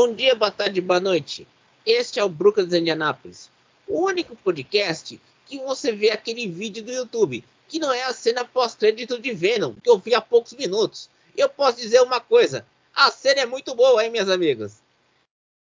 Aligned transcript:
Bom 0.00 0.14
dia, 0.14 0.32
boa 0.36 0.52
tarde, 0.52 0.80
boa 0.80 1.00
noite. 1.00 1.44
Este 1.84 2.20
é 2.20 2.24
o 2.24 2.28
Brooklyn 2.28 2.68
de 2.68 2.78
Indianápolis, 2.78 3.50
o 3.84 4.04
único 4.04 4.36
podcast 4.36 5.20
que 5.44 5.58
você 5.58 5.90
vê 5.90 6.12
aquele 6.12 6.46
vídeo 6.46 6.84
do 6.84 6.92
YouTube, 6.92 7.44
que 7.66 7.80
não 7.80 7.92
é 7.92 8.04
a 8.04 8.12
cena 8.12 8.44
pós-crédito 8.44 9.18
de 9.18 9.32
Venom, 9.32 9.74
que 9.74 9.90
eu 9.90 9.98
vi 9.98 10.14
há 10.14 10.20
poucos 10.20 10.52
minutos. 10.52 11.10
Eu 11.36 11.48
posso 11.48 11.78
dizer 11.78 12.00
uma 12.00 12.20
coisa, 12.20 12.64
a 12.94 13.10
cena 13.10 13.40
é 13.40 13.46
muito 13.46 13.74
boa, 13.74 14.04
hein, 14.04 14.12
minhas 14.12 14.30
amigas? 14.30 14.80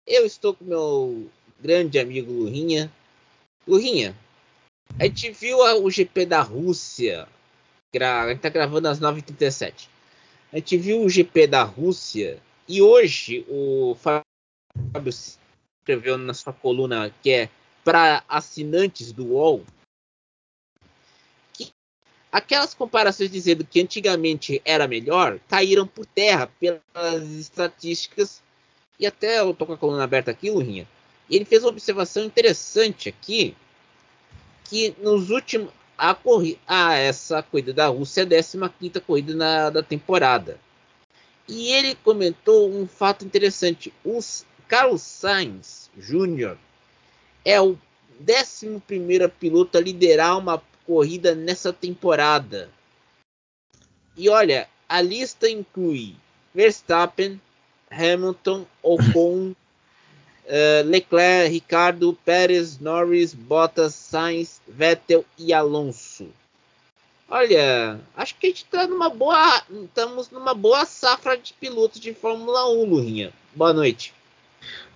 Eu 0.06 0.24
estou 0.24 0.54
com 0.54 0.64
meu 0.64 1.28
grande 1.58 1.98
amigo 1.98 2.30
Lurinha. 2.30 2.88
Lurinha, 3.66 4.16
a 4.96 5.06
gente 5.06 5.32
viu 5.32 5.58
o 5.58 5.90
GP 5.90 6.24
da 6.26 6.40
Rússia. 6.40 7.26
A 7.92 8.28
gente 8.28 8.40
tá 8.42 8.48
gravando 8.48 8.86
às 8.86 9.00
9h37. 9.00 9.88
A 10.52 10.58
gente 10.58 10.76
viu 10.76 11.02
o 11.02 11.08
GP 11.08 11.48
da 11.48 11.64
Rússia 11.64 12.40
e 12.70 12.80
hoje 12.80 13.44
o 13.48 13.96
Fábio 13.96 14.24
escreveu 15.80 16.16
na 16.16 16.32
sua 16.32 16.52
coluna 16.52 17.12
que 17.20 17.30
é 17.30 17.48
para 17.84 18.22
assinantes 18.28 19.10
do 19.10 19.32
UOL 19.32 19.64
que 21.52 21.72
aquelas 22.30 22.72
comparações 22.72 23.28
dizendo 23.28 23.66
que 23.66 23.80
antigamente 23.80 24.62
era 24.64 24.86
melhor 24.86 25.40
caíram 25.48 25.84
por 25.84 26.06
terra 26.06 26.48
pelas 26.60 27.28
estatísticas 27.32 28.40
e 29.00 29.06
até 29.06 29.40
eu 29.40 29.52
tô 29.52 29.66
com 29.66 29.72
a 29.72 29.78
coluna 29.78 30.04
aberta 30.04 30.30
aqui, 30.30 30.50
Lurinha. 30.50 30.86
Ele 31.28 31.46
fez 31.46 31.62
uma 31.64 31.70
observação 31.70 32.22
interessante 32.22 33.08
aqui 33.08 33.56
que 34.64 34.94
nos 35.00 35.30
últimos 35.30 35.72
a 35.98 36.16
ah, 36.66 36.94
essa 36.94 37.42
corrida 37.42 37.74
da 37.74 37.88
Rússia 37.88 38.22
é 38.22 38.38
a 38.38 38.68
15 38.68 39.00
corrida 39.00 39.34
na, 39.34 39.70
da 39.70 39.82
temporada. 39.82 40.58
E 41.52 41.72
ele 41.72 41.96
comentou 41.96 42.70
um 42.70 42.86
fato 42.86 43.24
interessante. 43.24 43.92
O 44.04 44.20
Carlos 44.68 45.02
Sainz 45.02 45.90
Jr. 45.96 46.56
é 47.44 47.60
o 47.60 47.76
11 48.20 49.28
piloto 49.40 49.76
a 49.76 49.80
liderar 49.80 50.38
uma 50.38 50.62
corrida 50.86 51.34
nessa 51.34 51.72
temporada. 51.72 52.70
E 54.16 54.28
olha, 54.28 54.68
a 54.88 55.00
lista 55.00 55.50
inclui 55.50 56.14
Verstappen, 56.54 57.40
Hamilton, 57.90 58.64
Ocon, 58.80 59.50
uh, 59.50 59.56
Leclerc, 60.86 61.50
Ricardo, 61.50 62.16
Pérez, 62.24 62.78
Norris, 62.78 63.34
Bottas, 63.34 63.96
Sainz, 63.96 64.62
Vettel 64.68 65.24
e 65.36 65.52
Alonso. 65.52 66.28
Olha, 67.32 68.00
acho 68.16 68.34
que 68.34 68.46
a 68.46 68.50
gente 68.50 68.64
está 68.64 68.88
numa 68.88 69.08
boa, 69.08 69.62
estamos 69.84 70.30
numa 70.32 70.52
boa 70.52 70.84
safra 70.84 71.38
de 71.38 71.52
pilotos 71.52 72.00
de 72.00 72.12
Fórmula 72.12 72.68
1, 72.68 72.84
Lurinha. 72.84 73.32
Boa 73.54 73.72
noite. 73.72 74.12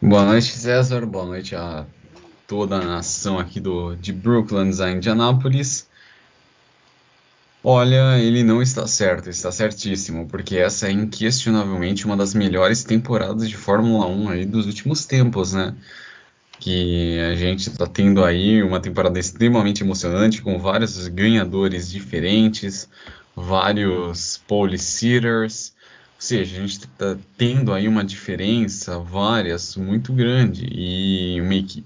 Boa 0.03 0.25
noite, 0.25 0.51
César. 0.51 1.07
Boa 1.07 1.27
noite 1.27 1.55
a 1.55 1.87
toda 2.45 2.77
a 2.77 2.85
nação 2.85 3.39
aqui 3.39 3.61
do 3.61 3.95
de 3.95 4.13
Brooklyn, 4.13 4.73
a 4.83 4.91
Indianápolis. 4.91 5.89
Olha, 7.63 8.19
ele 8.19 8.43
não 8.43 8.61
está 8.61 8.85
certo, 8.89 9.31
está 9.31 9.53
certíssimo, 9.53 10.27
porque 10.27 10.57
essa 10.57 10.89
é 10.89 10.91
inquestionavelmente 10.91 12.05
uma 12.05 12.17
das 12.17 12.35
melhores 12.35 12.83
temporadas 12.83 13.49
de 13.49 13.57
Fórmula 13.57 14.07
1 14.07 14.29
aí 14.29 14.45
dos 14.45 14.67
últimos 14.67 15.07
tempos, 15.07 15.53
né? 15.53 15.73
Que 16.65 17.21
a 17.21 17.35
gente 17.35 17.69
está 17.69 17.87
tendo 17.87 18.25
aí 18.25 18.63
uma 18.63 18.81
temporada 18.81 19.19
extremamente 19.19 19.83
emocionante, 19.83 20.41
com 20.41 20.59
vários 20.59 21.07
ganhadores 21.09 21.91
diferentes, 21.91 22.89
vários 23.37 24.41
pole 24.49 24.79
sitters, 24.79 25.75
ou 26.15 26.23
seja, 26.23 26.57
a 26.57 26.61
gente 26.61 26.79
está 26.79 27.19
tendo 27.37 27.71
aí 27.71 27.87
uma 27.87 28.03
diferença, 28.03 28.99
várias, 28.99 29.77
muito 29.77 30.11
grande, 30.11 30.67
e, 30.73 31.39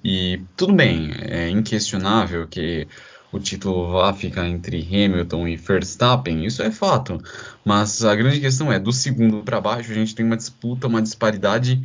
e 0.05 0.41
tudo 0.57 0.73
bem, 0.73 1.11
é 1.23 1.51
inquestionável 1.51 2.47
que 2.47 2.87
o 3.33 3.41
título 3.41 3.91
vá 3.91 4.15
ficar 4.15 4.47
entre 4.47 4.81
Hamilton 4.81 5.49
e 5.49 5.57
Verstappen, 5.57 6.47
isso 6.47 6.63
é 6.63 6.71
fato. 6.71 7.21
Mas 7.65 8.05
a 8.05 8.15
grande 8.15 8.39
questão 8.39 8.73
é, 8.73 8.79
do 8.79 8.93
segundo 8.93 9.43
para 9.43 9.61
baixo, 9.61 9.91
a 9.91 9.95
gente 9.95 10.15
tem 10.15 10.25
uma 10.25 10.37
disputa, 10.37 10.87
uma 10.87 11.03
disparidade 11.03 11.83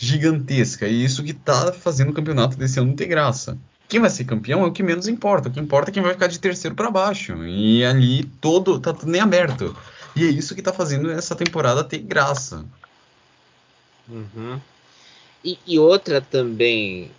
gigantesca. 0.00 0.88
E 0.88 1.04
isso 1.04 1.22
que 1.22 1.32
está 1.32 1.72
fazendo 1.72 2.10
o 2.10 2.14
campeonato 2.14 2.56
desse 2.56 2.80
ano 2.80 2.96
ter 2.96 3.06
graça. 3.06 3.58
Quem 3.86 4.00
vai 4.00 4.08
ser 4.08 4.24
campeão 4.24 4.64
é 4.64 4.66
o 4.66 4.72
que 4.72 4.82
menos 4.82 5.06
importa. 5.06 5.48
O 5.48 5.52
que 5.52 5.60
importa 5.60 5.90
é 5.90 5.92
quem 5.92 6.02
vai 6.02 6.14
ficar 6.14 6.26
de 6.26 6.40
terceiro 6.40 6.74
para 6.74 6.90
baixo. 6.90 7.44
E 7.44 7.84
ali 7.84 8.24
todo 8.40 8.80
tá 8.80 8.94
tudo 8.94 9.12
nem 9.12 9.20
aberto. 9.20 9.76
E 10.16 10.24
é 10.24 10.30
isso 10.30 10.54
que 10.54 10.60
está 10.60 10.72
fazendo 10.72 11.10
essa 11.10 11.36
temporada 11.36 11.84
ter 11.84 11.98
graça. 11.98 12.64
Uhum. 14.08 14.58
E, 15.44 15.58
e, 15.66 15.78
outra 15.78 16.20
também, 16.20 17.10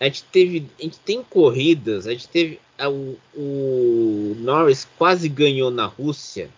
a 0.00 0.04
gente 0.04 0.24
teve, 0.24 0.68
a 0.78 0.82
gente 0.82 0.98
tem 1.00 1.22
corridas, 1.22 2.06
a 2.06 2.10
gente 2.10 2.28
teve 2.28 2.60
o, 2.80 3.16
o 3.34 4.36
Norris 4.38 4.86
quase 4.96 5.28
ganhou 5.28 5.70
na 5.70 5.86
Rússia. 5.86 6.48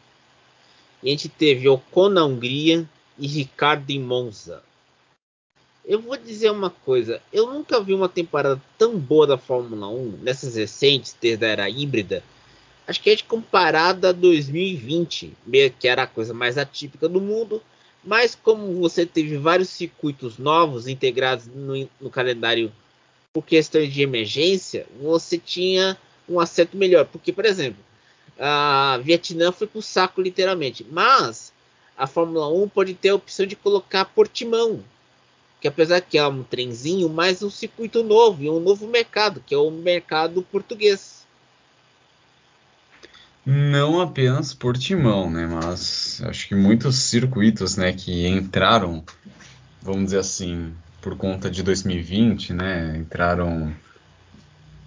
E 1.03 1.09
a 1.09 1.11
gente 1.11 1.29
teve 1.29 1.69
Ocon 1.69 2.11
na 2.11 2.25
Hungria 2.25 2.89
e 3.19 3.27
Ricardo 3.27 3.91
em 3.91 4.01
Monza. 4.01 4.63
Eu 5.91 6.01
vou 6.01 6.17
dizer 6.17 6.53
uma 6.53 6.71
coisa, 6.71 7.21
eu 7.33 7.53
nunca 7.53 7.81
vi 7.81 7.93
uma 7.93 8.09
temporada 8.09 8.63
tão 8.79 8.97
boa 8.97 9.27
da 9.27 9.37
Fórmula 9.37 9.89
1 9.89 10.21
nessas 10.23 10.55
recentes, 10.55 11.17
desde 11.21 11.45
a 11.45 11.49
era 11.49 11.69
híbrida. 11.69 12.23
Acho 12.87 13.03
que 13.03 13.11
a 13.11 13.13
gente 13.13 13.25
comparada 13.25 14.11
a 14.11 14.13
2020, 14.13 15.37
que 15.81 15.89
era 15.89 16.05
a 16.05 16.07
coisa 16.07 16.33
mais 16.33 16.57
atípica 16.57 17.09
do 17.09 17.21
mundo, 17.21 17.61
mas 18.05 18.37
como 18.41 18.73
você 18.75 19.05
teve 19.05 19.37
vários 19.37 19.69
circuitos 19.69 20.39
novos 20.39 20.87
integrados 20.87 21.49
no, 21.49 21.89
no 22.01 22.09
calendário 22.09 22.71
por 23.33 23.45
questões 23.45 23.93
de 23.93 24.01
emergência, 24.01 24.87
você 25.03 25.39
tinha 25.39 25.99
um 26.29 26.39
acerto 26.39 26.77
melhor. 26.77 27.05
Porque, 27.07 27.33
por 27.33 27.45
exemplo, 27.45 27.83
a 28.39 29.01
Vietnã 29.03 29.51
foi 29.51 29.67
pro 29.67 29.83
saco 29.83 30.23
literalmente. 30.23 30.87
Mas 30.89 31.53
a 31.99 32.07
Fórmula 32.07 32.49
1 32.49 32.69
pode 32.69 32.95
ter 32.95 33.09
a 33.09 33.17
opção 33.17 33.45
de 33.45 33.57
colocar 33.57 34.05
Portimão. 34.05 34.85
Que 35.61 35.69
apesar 35.69 36.01
que 36.01 36.17
é 36.17 36.27
um 36.27 36.43
trenzinho, 36.43 37.09
mas 37.09 37.43
um 37.43 37.51
circuito 37.51 38.03
novo 38.03 38.43
e 38.43 38.49
um 38.49 38.61
novo 38.61 38.87
mercado, 38.87 39.43
que 39.45 39.55
é 39.55 39.59
o 39.59 39.71
mercado 39.71 40.43
português. 40.43 41.21
Não 43.45 44.01
apenas 44.01 44.55
Portimão, 44.55 45.31
né? 45.31 45.47
Mas 45.47 46.23
acho 46.25 46.49
que 46.49 46.55
muitos 46.55 46.97
circuitos, 46.97 47.77
né, 47.77 47.93
que 47.93 48.27
entraram, 48.27 49.03
vamos 49.83 50.05
dizer 50.05 50.19
assim, 50.19 50.73
por 51.01 51.17
conta 51.17 51.51
de 51.51 51.63
2020, 51.63 52.53
né, 52.53 52.97
entraram 52.99 53.75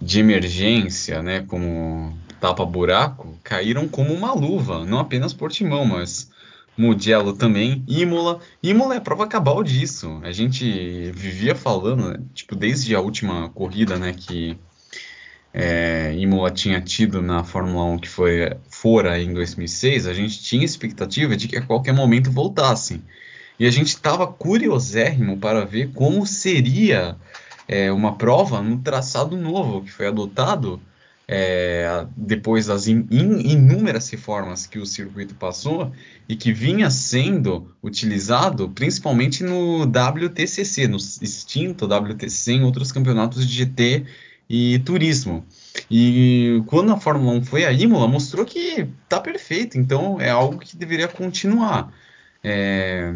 de 0.00 0.20
emergência, 0.20 1.22
né, 1.22 1.44
como 1.46 2.16
tapa-buraco, 2.40 3.38
caíram 3.42 3.88
como 3.88 4.12
uma 4.12 4.32
luva, 4.32 4.84
não 4.84 4.98
apenas 4.98 5.32
Portimão, 5.32 5.84
mas 5.84 6.30
Mugello 6.76 7.32
também, 7.32 7.84
Imola. 7.86 8.40
Imola 8.62 8.94
é 8.94 8.98
a 8.98 9.00
prova 9.00 9.26
cabal 9.26 9.62
disso. 9.62 10.20
A 10.22 10.32
gente 10.32 11.10
vivia 11.12 11.54
falando, 11.54 12.10
né, 12.10 12.18
tipo, 12.34 12.56
desde 12.56 12.94
a 12.94 13.00
última 13.00 13.48
corrida, 13.50 13.96
né, 13.96 14.12
que 14.12 14.58
é, 15.52 16.12
Imola 16.16 16.50
tinha 16.50 16.80
tido 16.80 17.22
na 17.22 17.44
Fórmula 17.44 17.84
1, 17.84 17.98
que 17.98 18.08
foi 18.08 18.56
fora 18.68 19.20
em 19.20 19.32
2006, 19.32 20.08
a 20.08 20.12
gente 20.12 20.42
tinha 20.42 20.64
expectativa 20.64 21.36
de 21.36 21.46
que 21.46 21.56
a 21.56 21.62
qualquer 21.62 21.92
momento 21.92 22.30
voltassem. 22.30 23.02
E 23.58 23.66
a 23.66 23.70
gente 23.70 23.88
estava 23.88 24.26
curiosérrimo 24.26 25.38
para 25.38 25.64
ver 25.64 25.92
como 25.92 26.26
seria 26.26 27.16
é, 27.68 27.92
uma 27.92 28.16
prova 28.16 28.60
no 28.60 28.78
traçado 28.78 29.36
novo 29.36 29.82
que 29.82 29.92
foi 29.92 30.08
adotado 30.08 30.80
é, 31.26 32.06
depois 32.16 32.66
das 32.66 32.86
in, 32.86 33.06
in, 33.10 33.40
inúmeras 33.52 34.10
reformas 34.10 34.66
que 34.66 34.78
o 34.78 34.84
circuito 34.84 35.34
passou 35.34 35.90
e 36.28 36.36
que 36.36 36.52
vinha 36.52 36.90
sendo 36.90 37.74
utilizado 37.82 38.68
principalmente 38.68 39.42
no 39.42 39.84
WTCC, 39.84 40.86
no 40.86 40.96
extinto 40.96 41.86
WTCC 41.86 42.52
em 42.52 42.62
outros 42.64 42.92
campeonatos 42.92 43.46
de 43.46 43.54
GT 43.54 44.04
e 44.48 44.78
turismo. 44.80 45.44
E 45.90 46.62
quando 46.66 46.92
a 46.92 47.00
Fórmula 47.00 47.32
1 47.38 47.44
foi 47.44 47.64
a 47.64 47.72
Imola, 47.72 48.06
mostrou 48.06 48.44
que 48.44 48.86
tá 49.08 49.18
perfeito, 49.18 49.78
então 49.78 50.20
é 50.20 50.30
algo 50.30 50.58
que 50.58 50.76
deveria 50.76 51.08
continuar. 51.08 51.92
É... 52.42 53.14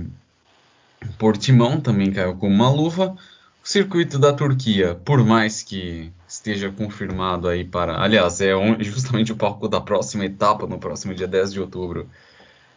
Portimão 1.18 1.80
também 1.80 2.10
caiu 2.10 2.34
como 2.36 2.54
uma 2.54 2.70
luva. 2.70 3.14
O 3.62 3.68
circuito 3.68 4.18
da 4.18 4.32
Turquia, 4.32 4.94
por 5.04 5.22
mais 5.24 5.62
que 5.62 6.10
esteja 6.38 6.70
confirmado 6.70 7.48
aí 7.48 7.64
para. 7.64 8.00
Aliás, 8.02 8.40
é 8.40 8.52
justamente 8.80 9.32
o 9.32 9.36
palco 9.36 9.68
da 9.68 9.80
próxima 9.80 10.24
etapa, 10.24 10.66
no 10.66 10.78
próximo 10.78 11.14
dia 11.14 11.26
10 11.26 11.52
de 11.52 11.60
outubro. 11.60 12.08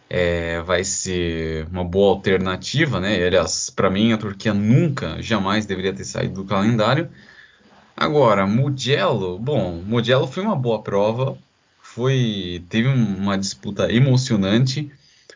É, 0.10 0.62
vai 0.64 0.84
ser 0.84 1.66
uma 1.72 1.86
boa 1.86 2.12
alternativa, 2.12 3.00
né? 3.00 3.26
Aliás, 3.26 3.70
para 3.70 3.90
mim, 3.90 4.12
a 4.12 4.18
Turquia 4.18 4.54
nunca, 4.54 5.22
jamais 5.22 5.66
deveria 5.66 5.94
ter 5.94 6.04
saído 6.04 6.44
do 6.44 6.46
calendário. 6.46 7.10
Agora, 7.96 8.46
Mugello, 8.46 9.40
bom, 9.40 9.82
Mugello 9.86 10.28
foi 10.28 10.44
uma 10.44 10.56
boa 10.56 10.82
prova, 10.82 11.38
foi 11.82 12.64
teve 12.70 12.90
uma 12.90 13.38
disputa 13.38 13.92
emocionante 13.92 14.92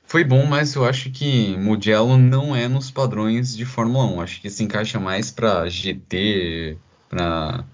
foi 0.08 0.24
bom, 0.24 0.46
mas 0.46 0.76
eu 0.76 0.86
acho 0.86 1.10
que 1.10 1.58
Mugello 1.58 2.16
não 2.18 2.56
é 2.56 2.68
nos 2.68 2.92
padrões 2.92 3.56
de 3.56 3.66
Fórmula 3.66 4.06
1. 4.06 4.22
Acho 4.22 4.42
que 4.42 4.50
se 4.50 4.64
encaixa 4.64 5.00
mais 5.00 5.32
para 5.32 5.68
GT, 5.68 6.78
para 7.10 7.66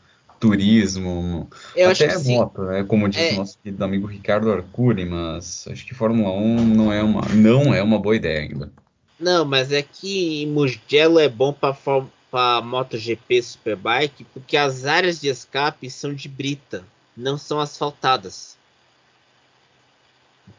turismo, 0.42 1.48
Eu 1.76 1.92
até 1.92 2.08
acho 2.08 2.28
moto, 2.28 2.64
né? 2.64 2.84
Como 2.84 3.08
disse 3.08 3.30
é, 3.30 3.34
o 3.34 3.38
nosso 3.38 3.60
querido 3.60 3.86
amigo 3.86 4.08
Ricardo 4.08 4.52
Arcuri, 4.52 5.06
mas 5.06 5.68
acho 5.72 5.86
que 5.86 5.94
Fórmula 5.94 6.32
1 6.32 6.66
não 6.66 6.92
é 6.92 7.04
uma, 7.04 7.22
não 7.36 7.74
é 7.74 7.82
uma 7.82 8.00
boa 8.00 8.16
ideia 8.16 8.42
ainda. 8.42 8.72
não, 9.20 9.46
mas 9.46 9.72
é 9.72 9.84
que 9.84 10.48
Mugello 10.48 11.20
é 11.20 11.30
bom 11.30 11.54
para 11.54 12.62
MotoGP 12.64 13.44
Superbike 13.44 14.24
porque 14.34 14.58
as 14.58 14.86
áreas 14.86 15.22
de 15.22 15.28
escape 15.28 15.92
são 15.92 16.12
de 16.12 16.28
brita, 16.28 16.84
não 17.16 17.38
são 17.38 17.60
asfaltadas. 17.60 18.58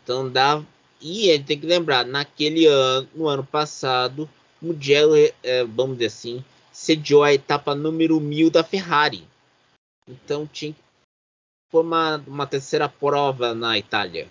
Então 0.03 0.31
dá. 0.31 0.63
E 1.01 1.29
ele 1.29 1.43
tem 1.43 1.59
que 1.59 1.67
lembrar, 1.67 2.07
naquele 2.07 2.67
ano, 2.67 3.09
no 3.17 3.27
ano 3.27 3.43
passado, 3.43 4.31
Mugello, 4.61 5.17
é, 5.43 5.65
vamos 5.65 5.95
dizer 5.95 6.07
assim, 6.07 6.45
sediou 6.71 7.25
a 7.25 7.35
etapa 7.35 7.75
número 7.75 8.21
1000 8.21 8.49
da 8.49 8.63
Ferrari. 8.63 9.32
Então 10.07 10.47
tinha 10.47 10.73
que 10.73 10.81
pôr 11.71 11.85
uma, 11.85 12.23
uma 12.27 12.47
terceira 12.47 12.89
prova 12.89 13.55
na 13.55 13.79
Itália, 13.79 14.29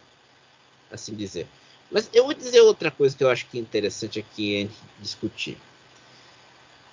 assim 0.92 1.16
dizer. 1.16 1.48
Mas 1.92 2.10
eu 2.14 2.26
vou 2.26 2.34
dizer 2.34 2.62
outra 2.62 2.90
coisa 2.90 3.16
que 3.16 3.24
eu 3.24 3.30
acho 3.30 3.46
que 3.48 3.58
é 3.58 3.62
interessante 3.62 4.20
aqui 4.20 4.56
a 4.56 4.60
gente 4.60 4.76
discutir. 5.00 5.58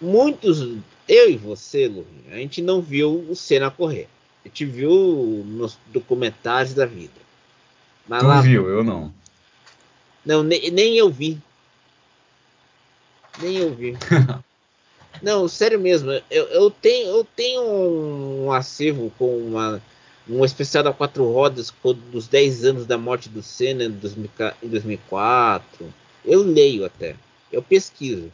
Muitos, 0.01 0.61
eu 1.09 1.31
e 1.31 1.37
você, 1.37 1.89
Lu, 1.89 2.07
a 2.31 2.37
gente 2.37 2.63
não 2.63 2.81
viu 2.81 3.27
o 3.29 3.35
Senna 3.35 3.71
correr. 3.71 4.09
A 4.45 4.49
gente 4.49 4.65
viu 4.65 5.45
nos 5.47 5.79
documentários 5.89 6.75
da 6.75 6.87
vida. 6.87 7.21
Mas 8.07 8.21
Tu 8.21 8.27
lá, 8.27 8.41
viu, 8.41 8.69
eu 8.69 8.83
não. 8.83 9.13
não, 10.25 10.43
nem, 10.43 10.71
nem 10.71 10.97
eu 10.97 11.11
vi. 11.11 11.41
Nem 13.41 13.57
eu 13.57 13.75
vi. 13.75 13.97
Não, 15.23 15.49
sério 15.49 15.79
mesmo. 15.79 16.11
Eu, 16.31 16.45
eu 16.47 16.71
tenho, 16.71 17.09
eu 17.09 17.25
tenho 17.25 17.63
um 17.63 18.53
acervo 18.53 19.13
com 19.19 19.37
uma, 19.39 19.83
um 20.29 20.45
especial 20.45 20.85
da 20.85 20.93
quatro 20.93 21.31
rodas 21.31 21.73
dos 22.11 22.29
10 22.29 22.65
anos 22.65 22.87
da 22.87 22.99
morte 22.99 23.29
do 23.29 23.43
Senna 23.43 23.85
em 23.85 23.91
2000 23.91 24.31
em 24.63 24.69
2004. 24.69 25.95
Eu 26.25 26.43
leio 26.43 26.85
até. 26.85 27.17
Eu 27.51 27.63
pesquiso. 27.63 28.31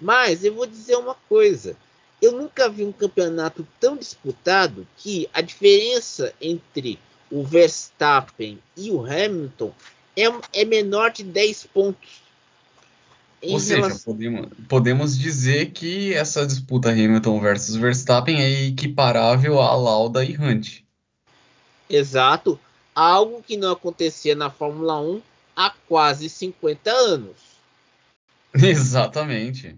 Mas 0.00 0.44
eu 0.44 0.54
vou 0.54 0.66
dizer 0.66 0.96
uma 0.96 1.14
coisa. 1.28 1.76
Eu 2.20 2.32
nunca 2.32 2.68
vi 2.68 2.84
um 2.84 2.92
campeonato 2.92 3.66
tão 3.78 3.96
disputado 3.96 4.86
que 4.96 5.28
a 5.32 5.40
diferença 5.40 6.32
entre 6.40 6.98
o 7.30 7.42
Verstappen 7.42 8.58
e 8.76 8.90
o 8.90 9.04
Hamilton 9.04 9.72
é, 10.16 10.60
é 10.60 10.64
menor 10.64 11.10
de 11.10 11.22
10 11.22 11.66
pontos. 11.66 12.23
Em 13.44 13.52
Ou 13.52 13.60
seja, 13.60 13.76
relação- 13.76 14.12
podemos, 14.14 14.48
podemos 14.68 15.18
dizer 15.18 15.70
que 15.72 16.14
essa 16.14 16.46
disputa 16.46 16.90
Hamilton 16.90 17.40
versus 17.40 17.76
Verstappen 17.76 18.40
é 18.40 18.66
equiparável 18.68 19.60
a 19.60 19.74
Lauda 19.76 20.24
e 20.24 20.36
Hunt. 20.36 20.80
Exato. 21.88 22.58
Algo 22.94 23.42
que 23.42 23.56
não 23.56 23.72
acontecia 23.72 24.34
na 24.34 24.50
Fórmula 24.50 25.00
1 25.00 25.20
há 25.54 25.70
quase 25.88 26.28
50 26.28 26.90
anos. 26.90 27.36
Exatamente. 28.54 29.76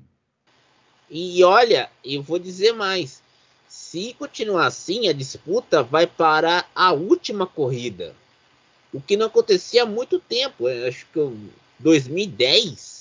E 1.10 1.42
olha, 1.42 1.88
eu 2.04 2.22
vou 2.22 2.38
dizer 2.38 2.72
mais. 2.72 3.22
Se 3.68 4.14
continuar 4.18 4.66
assim, 4.66 5.08
a 5.08 5.12
disputa 5.12 5.82
vai 5.82 6.06
para 6.06 6.64
a 6.74 6.92
última 6.92 7.46
corrida. 7.46 8.14
O 8.92 9.00
que 9.00 9.16
não 9.16 9.26
acontecia 9.26 9.82
há 9.82 9.86
muito 9.86 10.18
tempo. 10.20 10.66
Acho 10.86 11.06
que 11.12 11.18
eu- 11.18 11.36
2010, 11.78 12.95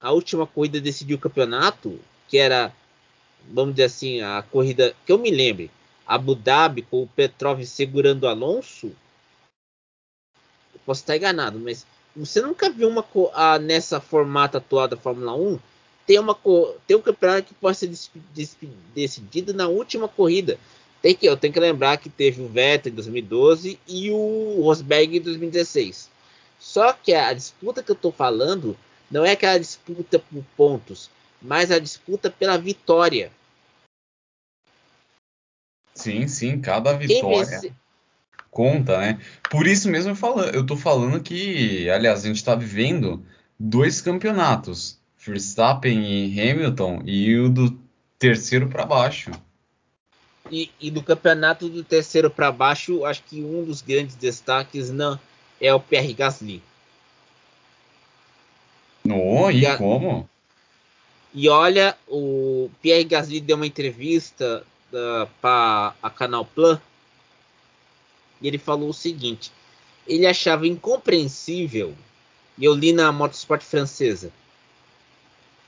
a 0.00 0.12
última 0.12 0.46
corrida 0.46 0.80
decidiu 0.80 1.16
o 1.16 1.20
campeonato, 1.20 2.00
que 2.28 2.38
era, 2.38 2.72
vamos 3.52 3.74
dizer 3.74 3.84
assim, 3.84 4.20
a 4.20 4.42
corrida 4.42 4.94
que 5.04 5.12
eu 5.12 5.18
me 5.18 5.30
lembre, 5.30 5.70
Abu 6.06 6.34
Dhabi 6.34 6.82
com 6.82 7.02
o 7.02 7.06
Petrov 7.06 7.62
segurando 7.64 8.24
o 8.24 8.28
Alonso. 8.28 8.92
Eu 10.74 10.80
posso 10.86 11.02
estar 11.02 11.16
enganado, 11.16 11.58
mas 11.58 11.86
você 12.16 12.40
nunca 12.40 12.70
viu 12.70 12.88
uma 12.88 13.04
ah, 13.34 13.58
nessa 13.58 14.00
formato 14.00 14.56
atual 14.56 14.88
da 14.88 14.96
Fórmula 14.96 15.34
1 15.34 15.58
tem 16.06 16.18
uma 16.18 16.36
tem 16.86 16.96
um 16.96 17.02
campeonato 17.02 17.44
que 17.44 17.54
pode 17.54 17.76
ser 17.76 17.92
decidido 18.92 19.54
na 19.54 19.68
última 19.68 20.08
corrida. 20.08 20.58
Tem 21.00 21.14
que 21.14 21.24
eu 21.24 21.36
tenho 21.36 21.52
que 21.52 21.60
lembrar 21.60 21.98
que 21.98 22.10
teve 22.10 22.42
o 22.42 22.48
Vettel 22.48 22.90
em 22.90 22.96
2012 22.96 23.78
e 23.86 24.10
o 24.10 24.60
Rosberg 24.60 25.18
em 25.18 25.20
2016. 25.20 26.10
Só 26.58 26.92
que 26.92 27.14
a 27.14 27.32
disputa 27.32 27.80
que 27.80 27.92
eu 27.92 27.94
estou 27.94 28.10
falando 28.10 28.76
não 29.10 29.24
é 29.24 29.32
aquela 29.32 29.58
disputa 29.58 30.18
por 30.18 30.44
pontos, 30.56 31.10
mas 31.42 31.70
a 31.70 31.78
disputa 31.78 32.30
pela 32.30 32.56
vitória. 32.56 33.32
Sim, 35.94 36.28
sim, 36.28 36.60
cada 36.60 36.92
vitória 36.92 37.44
vence, 37.44 37.72
conta, 38.50 38.98
né? 38.98 39.20
Por 39.50 39.66
isso 39.66 39.90
mesmo 39.90 40.12
eu, 40.12 40.16
falo, 40.16 40.42
eu 40.42 40.64
tô 40.64 40.76
falando 40.76 41.22
que, 41.22 41.90
aliás, 41.90 42.24
a 42.24 42.28
gente 42.28 42.44
tá 42.44 42.54
vivendo 42.54 43.24
dois 43.58 44.00
campeonatos, 44.00 44.98
Verstappen 45.18 46.02
e 46.02 46.40
Hamilton, 46.40 47.02
e 47.04 47.36
o 47.36 47.48
do 47.48 47.78
terceiro 48.18 48.68
para 48.68 48.86
baixo. 48.86 49.30
e, 50.50 50.70
e 50.80 50.90
do 50.90 51.02
campeonato 51.02 51.68
do 51.68 51.84
terceiro 51.84 52.30
para 52.30 52.50
baixo, 52.50 53.04
acho 53.04 53.22
que 53.24 53.42
um 53.42 53.64
dos 53.64 53.82
grandes 53.82 54.14
destaques 54.16 54.90
não 54.90 55.18
é 55.60 55.72
o 55.74 55.80
Pierre 55.80 56.14
Gasly. 56.14 56.62
No, 59.04 59.50
e 59.50 59.60
Ga- 59.60 59.76
como? 59.76 60.28
E 61.32 61.48
olha, 61.48 61.96
o 62.08 62.68
Pierre 62.82 63.04
Gasly 63.04 63.40
deu 63.40 63.56
uma 63.56 63.66
entrevista 63.66 64.64
para 65.40 65.94
a 66.02 66.10
Canal 66.10 66.44
Plus 66.44 66.78
e 68.40 68.48
ele 68.48 68.58
falou 68.58 68.88
o 68.88 68.94
seguinte: 68.94 69.52
ele 70.06 70.26
achava 70.26 70.66
incompreensível, 70.66 71.94
e 72.58 72.64
eu 72.64 72.74
li 72.74 72.92
na 72.92 73.12
Motorsport 73.12 73.62
francesa, 73.62 74.32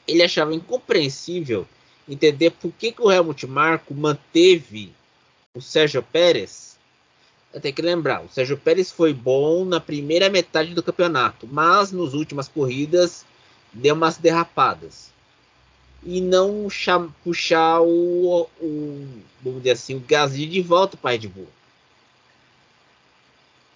ele 0.07 0.23
achava 0.23 0.55
incompreensível 0.55 1.67
entender 2.09 2.51
por 2.51 2.73
que, 2.73 2.91
que 2.91 3.03
o 3.03 3.11
Helmut 3.11 3.47
Marko 3.47 3.95
manteve 3.95 4.93
o 5.55 5.61
Sérgio 5.61 6.03
Pérez. 6.03 6.73
Tenho 7.61 7.75
que 7.75 7.83
lembrar, 7.83 8.25
o 8.25 8.31
Sérgio 8.31 8.57
Pérez 8.57 8.91
foi 8.91 9.13
bom 9.13 9.65
na 9.65 9.79
primeira 9.79 10.31
metade 10.31 10.75
do 10.75 10.83
campeonato, 10.83 11.47
mas 11.47 11.93
nas 11.93 12.15
últimas 12.15 12.49
corridas 12.49 13.27
deu 13.73 13.95
umas 13.95 14.17
derrapadas 14.17 15.13
e 16.05 16.21
não 16.21 16.69
puxar 17.23 17.81
o, 17.81 18.49
o, 18.61 19.09
vamos 19.41 19.61
dizer 19.61 19.73
assim, 19.73 19.95
o 19.95 20.01
Gasly 20.01 20.47
de 20.47 20.61
volta 20.61 20.97
para 20.97 21.13
Red 21.13 21.29
Bull. 21.29 21.49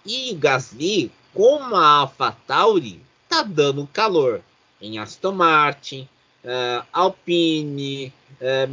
E 0.05 0.31
o 0.31 0.35
Gasly, 0.35 1.11
como 1.33 1.75
a 1.75 1.99
AlphaTauri, 1.99 3.01
tá 3.29 3.43
dando 3.43 3.87
calor 3.87 4.41
em 4.81 4.99
Aston 4.99 5.33
Martin, 5.33 6.07
eh, 6.43 6.83
Alpine, 6.93 8.13
eh, 8.39 8.69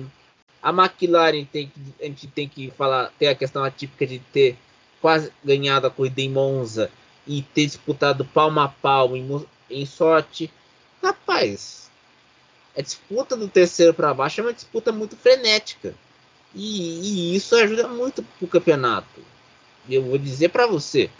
a 0.63 0.71
McLaren 0.71 1.45
tem 1.45 1.69
que, 1.69 1.81
a 2.01 2.05
gente 2.07 2.27
tem 2.29 2.49
que 2.49 2.71
falar, 2.71 3.13
tem 3.19 3.29
a 3.29 3.35
questão 3.35 3.63
atípica 3.65 4.07
de 4.07 4.19
ter 4.19 4.57
quase 5.01 5.31
ganhado 5.45 5.87
a 5.87 5.91
corrida 5.91 6.23
em 6.23 6.31
Monza 6.31 6.91
e 7.27 7.43
ter 7.43 7.67
disputado 7.67 8.25
palmo 8.25 8.61
a 8.61 8.69
palmo 8.69 9.17
em, 9.17 9.47
em 9.71 9.85
sorte. 9.85 10.51
Rapaz, 11.05 11.91
a 12.75 12.81
disputa 12.81 13.37
do 13.37 13.47
terceiro 13.47 13.93
para 13.93 14.15
baixo 14.15 14.41
é 14.41 14.45
uma 14.45 14.55
disputa 14.55 14.91
muito 14.91 15.15
frenética. 15.15 15.95
E, 16.55 17.01
e 17.33 17.37
isso 17.37 17.55
ajuda 17.57 17.87
muito 17.87 18.23
pro 18.39 18.49
campeonato. 18.49 19.21
E 19.87 19.95
eu 19.95 20.03
vou 20.03 20.17
dizer 20.17 20.49
para 20.49 20.67
você, 20.67 21.11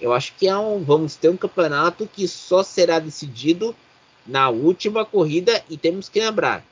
eu 0.00 0.14
acho 0.14 0.32
que 0.36 0.48
é 0.48 0.56
um, 0.56 0.82
vamos 0.82 1.14
ter 1.14 1.28
um 1.28 1.36
campeonato 1.36 2.08
que 2.10 2.26
só 2.26 2.62
será 2.62 2.98
decidido 2.98 3.76
na 4.26 4.48
última 4.48 5.04
corrida 5.04 5.62
e 5.68 5.76
temos 5.76 6.08
que 6.08 6.20
lembrar, 6.20 6.64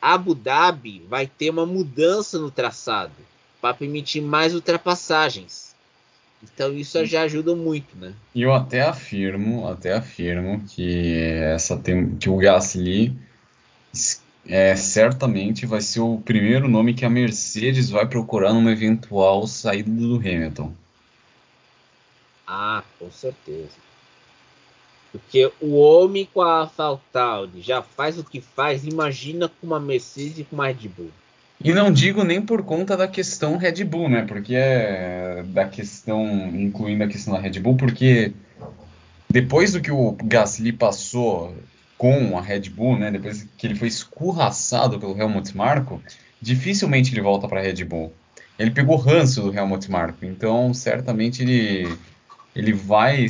Abu 0.00 0.32
Dhabi 0.32 1.04
vai 1.08 1.26
ter 1.26 1.50
uma 1.50 1.66
mudança 1.66 2.38
no 2.38 2.48
traçado 2.48 3.16
para 3.60 3.74
permitir 3.74 4.20
mais 4.20 4.54
ultrapassagens. 4.54 5.69
Então 6.42 6.72
isso 6.72 7.04
já 7.04 7.22
ajuda 7.22 7.54
muito, 7.54 7.96
né? 7.96 8.14
E 8.34 8.42
eu 8.42 8.52
até 8.52 8.82
afirmo, 8.82 9.68
até 9.68 9.94
afirmo 9.94 10.62
que 10.68 11.18
essa 11.54 11.76
tem, 11.76 12.16
que 12.16 12.30
o 12.30 12.36
Gasly 12.36 13.14
é, 14.46 14.74
certamente 14.74 15.66
vai 15.66 15.80
ser 15.80 16.00
o 16.00 16.18
primeiro 16.18 16.68
nome 16.68 16.94
que 16.94 17.04
a 17.04 17.10
Mercedes 17.10 17.90
vai 17.90 18.06
procurar 18.06 18.54
numa 18.54 18.72
eventual 18.72 19.46
saída 19.46 19.90
do 19.90 20.16
Hamilton. 20.16 20.72
Ah, 22.46 22.82
com 22.98 23.10
certeza. 23.10 23.90
Porque 25.12 25.52
o 25.60 25.76
homem 25.76 26.28
com 26.32 26.40
a 26.40 26.60
AlphaTauri 26.60 27.60
já 27.60 27.82
faz 27.82 28.18
o 28.18 28.24
que 28.24 28.40
faz, 28.40 28.84
imagina 28.84 29.48
com 29.48 29.66
uma 29.66 29.80
Mercedes 29.80 30.38
e 30.38 30.44
com 30.44 30.56
uma 30.56 30.66
Red 30.66 30.88
Bull. 30.88 31.10
E 31.62 31.74
não 31.74 31.92
digo 31.92 32.24
nem 32.24 32.40
por 32.40 32.62
conta 32.62 32.96
da 32.96 33.06
questão 33.06 33.58
Red 33.58 33.84
Bull, 33.84 34.08
né? 34.08 34.24
Porque 34.26 34.54
é 34.54 35.44
da 35.48 35.66
questão, 35.66 36.26
incluindo 36.54 37.04
a 37.04 37.08
questão 37.08 37.34
da 37.34 37.40
Red 37.40 37.60
Bull, 37.60 37.76
porque 37.76 38.32
depois 39.28 39.72
do 39.72 39.80
que 39.80 39.92
o 39.92 40.16
Gasly 40.24 40.72
passou 40.72 41.54
com 41.98 42.38
a 42.38 42.40
Red 42.40 42.70
Bull, 42.70 42.98
né, 42.98 43.10
depois 43.10 43.46
que 43.58 43.66
ele 43.66 43.74
foi 43.74 43.88
escorraçado 43.88 44.98
pelo 44.98 45.16
Helmut 45.16 45.54
Marko, 45.54 46.02
dificilmente 46.40 47.12
ele 47.12 47.20
volta 47.20 47.46
para 47.46 47.60
a 47.60 47.62
Red 47.62 47.84
Bull. 47.84 48.10
Ele 48.58 48.70
pegou 48.70 48.96
ranço 48.96 49.42
do 49.42 49.54
Helmut 49.54 49.90
Marko, 49.90 50.24
então 50.24 50.72
certamente 50.72 51.42
ele 51.42 51.94
ele 52.56 52.72
vai 52.72 53.26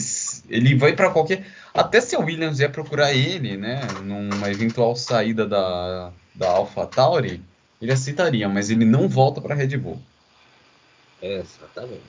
ele 0.48 0.74
vai 0.76 0.94
para 0.94 1.10
qualquer 1.10 1.44
até 1.74 2.00
se 2.00 2.16
a 2.16 2.20
Williams 2.20 2.60
ia 2.60 2.68
procurar 2.68 3.12
ele, 3.12 3.56
né, 3.56 3.80
numa 4.04 4.50
eventual 4.50 4.94
saída 4.94 5.46
da 5.46 6.12
da 6.34 6.48
AlphaTauri, 6.50 7.42
ele 7.80 7.92
aceitaria, 7.92 8.48
mas 8.48 8.70
ele 8.70 8.84
não 8.84 9.08
volta 9.08 9.40
para 9.40 9.54
Red 9.54 9.76
Bull. 9.76 10.00
Exatamente. 11.22 12.02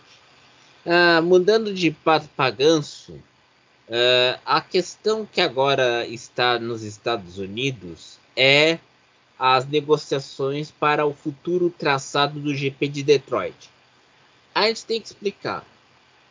Ah, 0.85 1.21
mudando 1.21 1.73
de 1.73 1.91
pato 1.91 2.27
para 2.35 2.55
Uh, 3.91 4.39
a 4.45 4.61
questão 4.61 5.25
que 5.25 5.41
agora 5.41 6.07
está 6.07 6.57
nos 6.57 6.81
Estados 6.81 7.37
Unidos 7.37 8.17
é 8.37 8.79
as 9.37 9.67
negociações 9.67 10.71
para 10.71 11.05
o 11.05 11.13
futuro 11.13 11.69
traçado 11.69 12.39
do 12.39 12.55
GP 12.55 12.87
de 12.87 13.03
Detroit. 13.03 13.69
A 14.55 14.67
gente 14.67 14.85
tem 14.85 15.01
que 15.01 15.07
explicar. 15.07 15.65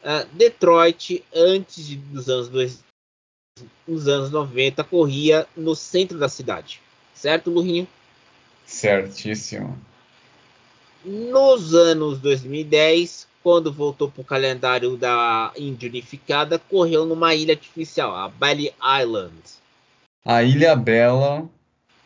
Uh, 0.03 0.27
Detroit, 0.33 1.23
antes 1.35 1.87
de, 1.87 1.97
dos 1.97 2.31
anos, 2.31 2.49
dois, 2.49 2.83
anos 3.87 4.31
90, 4.31 4.83
corria 4.85 5.47
no 5.55 5.75
centro 5.75 6.19
da 6.19 6.31
cidade. 6.31 6.81
Certo, 7.15 7.51
Lurinho? 7.51 7.87
Certíssimo. 8.71 9.77
Nos 11.05 11.75
anos 11.75 12.21
2010, 12.21 13.27
quando 13.43 13.73
voltou 13.73 14.09
para 14.09 14.21
o 14.21 14.25
calendário 14.25 14.97
da 14.97 15.53
Índia 15.57 15.89
Unificada, 15.89 16.57
correu 16.57 17.05
numa 17.05 17.35
ilha 17.35 17.53
artificial, 17.53 18.15
a 18.15 18.29
Bali 18.29 18.73
Island. 19.03 19.35
A 20.25 20.45
Ilha 20.45 20.77
Bela 20.77 21.49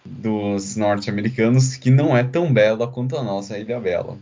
dos 0.02 0.74
norte-americanos, 0.74 1.76
que 1.76 1.90
não 1.90 2.16
é 2.16 2.24
tão 2.24 2.50
bela 2.50 2.88
quanto 2.88 3.16
a 3.18 3.22
nossa 3.22 3.58
Ilha 3.58 3.78
Bela. 3.78 4.16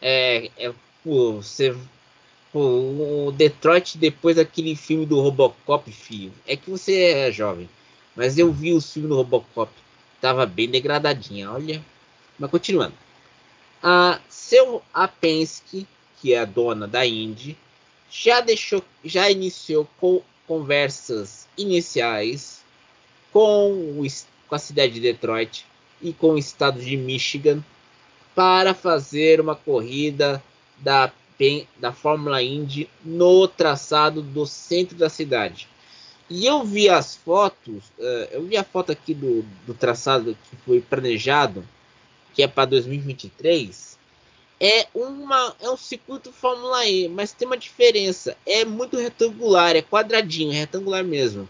É, 0.00 0.48
é 0.56 0.72
pô, 1.02 1.42
você, 1.42 1.74
pô, 2.52 3.26
o 3.26 3.32
Detroit, 3.32 3.98
depois 3.98 4.36
daquele 4.36 4.76
filme 4.76 5.04
do 5.04 5.20
Robocop, 5.20 5.90
filho, 5.90 6.32
é 6.46 6.56
que 6.56 6.70
você 6.70 7.02
é 7.02 7.32
jovem, 7.32 7.68
mas 8.14 8.38
eu 8.38 8.52
vi 8.52 8.72
o 8.72 8.80
filme 8.80 9.08
do 9.08 9.16
Robocop, 9.16 9.72
tava 10.24 10.46
bem 10.46 10.66
degradadinha, 10.68 11.52
olha. 11.52 11.84
Mas 12.38 12.50
continuando. 12.50 12.94
A 13.82 14.18
seu 14.30 14.82
a 14.92 15.06
Penske 15.06 15.86
que 16.24 16.32
é 16.32 16.38
a 16.38 16.46
dona 16.46 16.88
da 16.88 17.06
Indy, 17.06 17.54
já 18.10 18.40
deixou, 18.40 18.82
já 19.04 19.30
iniciou 19.30 19.86
com 20.00 20.22
conversas 20.46 21.46
iniciais 21.54 22.62
com, 23.30 24.00
o, 24.00 24.06
com 24.48 24.54
a 24.54 24.58
cidade 24.58 24.94
de 24.94 25.00
Detroit 25.00 25.66
e 26.00 26.14
com 26.14 26.30
o 26.30 26.38
estado 26.38 26.80
de 26.80 26.96
Michigan 26.96 27.62
para 28.34 28.72
fazer 28.72 29.38
uma 29.38 29.54
corrida 29.54 30.42
da, 30.78 31.12
da 31.78 31.92
Fórmula 31.92 32.42
Indy 32.42 32.88
no 33.04 33.46
traçado 33.46 34.22
do 34.22 34.46
centro 34.46 34.96
da 34.96 35.10
cidade. 35.10 35.68
E 36.28 36.46
eu 36.46 36.64
vi 36.64 36.88
as 36.88 37.16
fotos, 37.16 37.84
uh, 37.98 38.28
eu 38.32 38.44
vi 38.44 38.56
a 38.56 38.64
foto 38.64 38.90
aqui 38.92 39.12
do, 39.12 39.42
do 39.66 39.74
traçado 39.74 40.36
que 40.50 40.56
foi 40.64 40.80
planejado, 40.80 41.66
que 42.32 42.42
é 42.42 42.48
para 42.48 42.64
2023 42.64 43.94
é 44.60 44.86
uma 44.94 45.54
é 45.60 45.68
um 45.68 45.76
circuito 45.76 46.32
Fórmula 46.32 46.86
E, 46.86 47.08
mas 47.08 47.32
tem 47.32 47.46
uma 47.46 47.56
diferença. 47.56 48.36
É 48.46 48.64
muito 48.64 48.96
retangular, 48.96 49.76
é 49.76 49.82
quadradinho, 49.82 50.52
é 50.52 50.60
retangular 50.60 51.04
mesmo. 51.04 51.48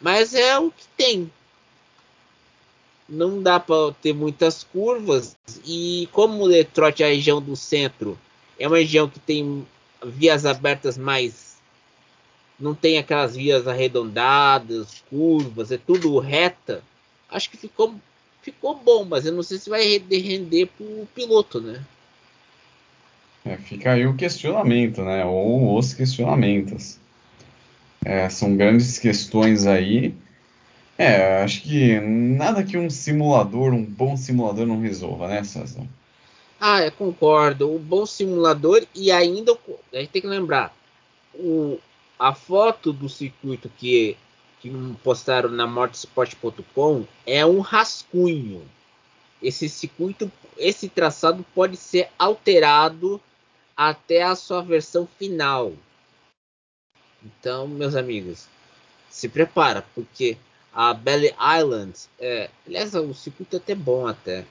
Mas 0.00 0.34
é 0.34 0.58
o 0.58 0.70
que 0.70 0.86
tem. 0.96 1.30
Não 3.08 3.42
dá 3.42 3.58
para 3.60 3.92
ter 4.02 4.12
muitas 4.12 4.64
curvas 4.64 5.36
e 5.64 6.08
como 6.12 6.44
o 6.44 6.48
Detroit 6.48 7.02
é 7.02 7.06
a 7.06 7.10
região 7.10 7.40
do 7.40 7.56
centro, 7.56 8.18
é 8.58 8.66
uma 8.66 8.78
região 8.78 9.08
que 9.08 9.18
tem 9.20 9.66
vias 10.04 10.44
abertas 10.44 10.98
mais 10.98 11.47
não 12.58 12.74
tem 12.74 12.98
aquelas 12.98 13.36
vias 13.36 13.68
arredondadas, 13.68 15.02
curvas, 15.08 15.70
é 15.70 15.78
tudo 15.78 16.18
reta. 16.18 16.82
Acho 17.30 17.50
que 17.50 17.56
ficou 17.56 17.94
ficou 18.42 18.74
bom, 18.74 19.04
mas 19.04 19.26
eu 19.26 19.32
não 19.32 19.42
sei 19.42 19.58
se 19.58 19.68
vai 19.68 19.98
render 20.10 20.66
para 20.66 20.86
o 20.86 21.08
piloto, 21.14 21.60
né? 21.60 21.84
É, 23.44 23.56
fica 23.56 23.92
aí 23.92 24.06
o 24.06 24.16
questionamento, 24.16 25.02
né? 25.02 25.24
Ou 25.24 25.76
os 25.76 25.92
questionamentos. 25.92 26.98
É, 28.04 28.28
são 28.28 28.56
grandes 28.56 28.98
questões 28.98 29.66
aí. 29.66 30.14
É, 30.96 31.42
acho 31.42 31.62
que 31.62 32.00
nada 32.00 32.64
que 32.64 32.76
um 32.76 32.90
simulador, 32.90 33.72
um 33.72 33.84
bom 33.84 34.16
simulador 34.16 34.66
não 34.66 34.80
resolva, 34.80 35.28
né, 35.28 35.44
César? 35.44 35.86
Ah, 36.60 36.82
eu 36.82 36.92
concordo. 36.92 37.72
O 37.72 37.78
bom 37.78 38.04
simulador 38.04 38.84
e 38.94 39.12
ainda 39.12 39.56
a 39.92 39.98
gente 39.98 40.10
tem 40.10 40.22
que 40.22 40.28
lembrar 40.28 40.74
o, 41.34 41.78
a 42.18 42.34
foto 42.34 42.92
do 42.92 43.08
circuito 43.08 43.70
que 43.76 44.16
que 44.60 44.70
postaram 45.02 45.50
na 45.50 45.66
motorsport.com 45.66 47.06
é 47.26 47.46
um 47.46 47.60
rascunho. 47.60 48.62
Esse 49.40 49.68
circuito, 49.68 50.30
esse 50.56 50.88
traçado 50.88 51.44
pode 51.54 51.76
ser 51.76 52.08
alterado 52.18 53.20
até 53.76 54.22
a 54.22 54.34
sua 54.34 54.62
versão 54.62 55.06
final. 55.18 55.72
Então, 57.24 57.68
meus 57.68 57.94
amigos, 57.94 58.48
se 59.08 59.28
prepara, 59.28 59.84
porque 59.94 60.36
a 60.72 60.92
Belly 60.92 61.32
Island, 61.58 61.94
é, 62.18 62.50
aliás, 62.66 62.94
o 62.94 63.14
circuito 63.14 63.56
é 63.56 63.58
até 63.58 63.74
bom 63.74 64.06
até. 64.06 64.44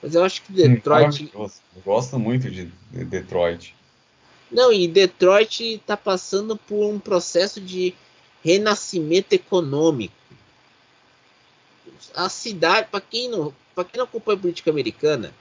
Mas 0.00 0.14
eu 0.14 0.22
acho 0.22 0.42
que 0.42 0.52
Detroit. 0.52 1.30
eu 1.34 1.50
gosto 1.84 2.18
muito 2.18 2.48
de 2.48 2.66
Detroit. 2.92 3.74
Não, 4.50 4.72
e 4.72 4.88
Detroit 4.88 5.74
está 5.74 5.96
passando 5.96 6.56
por 6.56 6.86
um 6.86 6.98
processo 6.98 7.60
de 7.60 7.94
renascimento 8.42 9.34
econômico. 9.34 10.14
A 12.14 12.28
cidade, 12.28 12.88
para 12.90 13.00
quem 13.00 13.28
não, 13.28 13.54
para 13.74 13.84
quem 13.84 13.98
não 13.98 14.04
acompanha 14.04 14.38
a 14.38 14.40
política 14.40 14.70
americana, 14.70 15.34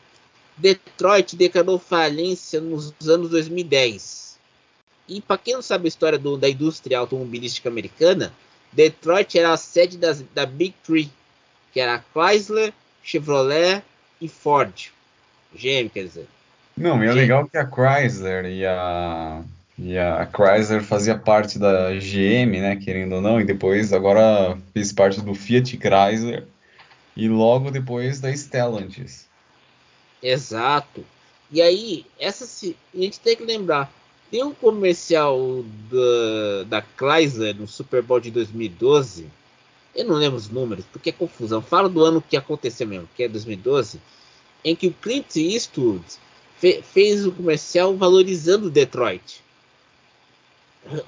Detroit 0.58 1.36
declarou 1.36 1.80
falência 1.80 2.60
nos 2.60 2.94
anos 3.08 3.30
2010. 3.30 4.38
E 5.08 5.22
para 5.22 5.38
quem 5.38 5.54
não 5.54 5.62
sabe 5.62 5.86
a 5.86 5.88
história 5.88 6.20
do, 6.20 6.36
da 6.36 6.50
indústria 6.50 7.00
automobilística 7.00 7.70
americana, 7.70 8.34
Detroit 8.74 9.38
era 9.38 9.54
a 9.54 9.58
sede 9.58 9.98
das, 9.98 10.22
da 10.34 10.46
Big 10.46 10.76
Three, 10.84 11.10
que 11.72 11.80
era 11.80 12.04
Chrysler, 12.14 12.74
Chevrolet 13.02 13.82
e 14.20 14.28
Ford. 14.28 14.92
GM, 15.54 15.90
quer 15.90 16.04
dizer. 16.04 16.28
Não, 16.78 17.04
e 17.04 17.08
é 17.08 17.12
legal 17.12 17.48
que 17.48 17.58
a 17.58 17.66
Chrysler 17.66 18.46
e 18.46 18.64
a, 18.64 19.42
e 19.80 19.98
a 19.98 20.28
Chrysler 20.28 20.84
fazia 20.84 21.18
parte 21.18 21.58
da 21.58 21.92
GM, 21.94 22.62
né, 22.62 22.76
querendo 22.76 23.16
ou 23.16 23.22
não, 23.22 23.42
e 23.42 23.44
depois 23.44 23.92
agora 23.92 24.56
fez 24.74 24.94
parte 24.94 25.20
do 25.22 25.34
Fiat 25.34 25.76
Chrysler 25.76 26.46
e 27.16 27.28
logo 27.28 27.72
depois 27.72 28.20
da 28.20 28.32
Stellantis. 28.32 29.26
Exato. 30.22 31.04
E 31.52 31.62
aí, 31.62 32.06
essa 32.20 32.46
a 32.46 32.98
gente 32.98 33.20
tem 33.20 33.36
que 33.36 33.44
lembrar, 33.44 33.92
tem 34.30 34.44
um 34.44 34.54
comercial 34.54 35.64
da, 35.90 36.64
da 36.82 36.86
Chrysler 36.96 37.56
no 37.56 37.68
Super 37.68 38.04
Bowl 38.04 38.20
de 38.20 38.30
2012. 38.30 39.26
Eu 39.96 40.06
não 40.06 40.16
lembro 40.16 40.38
os 40.38 40.50
números, 40.50 40.86
porque 40.92 41.10
é 41.10 41.14
confusão. 41.14 41.60
Fala 41.60 41.90
do 41.90 42.04
ano 42.04 42.22
que 42.22 42.38
aconteceu 42.38 42.86
mesmo, 42.86 43.10
que 43.16 43.24
é 43.24 43.28
2012, 43.28 44.00
em 44.64 44.76
que 44.76 44.88
o 44.88 44.94
Clint 44.94 45.38
Eastwood 45.38 46.04
fe, 46.60 46.82
fez 46.82 47.26
o 47.26 47.30
um 47.30 47.34
comercial 47.34 47.96
valorizando 47.96 48.70
Detroit. 48.70 49.42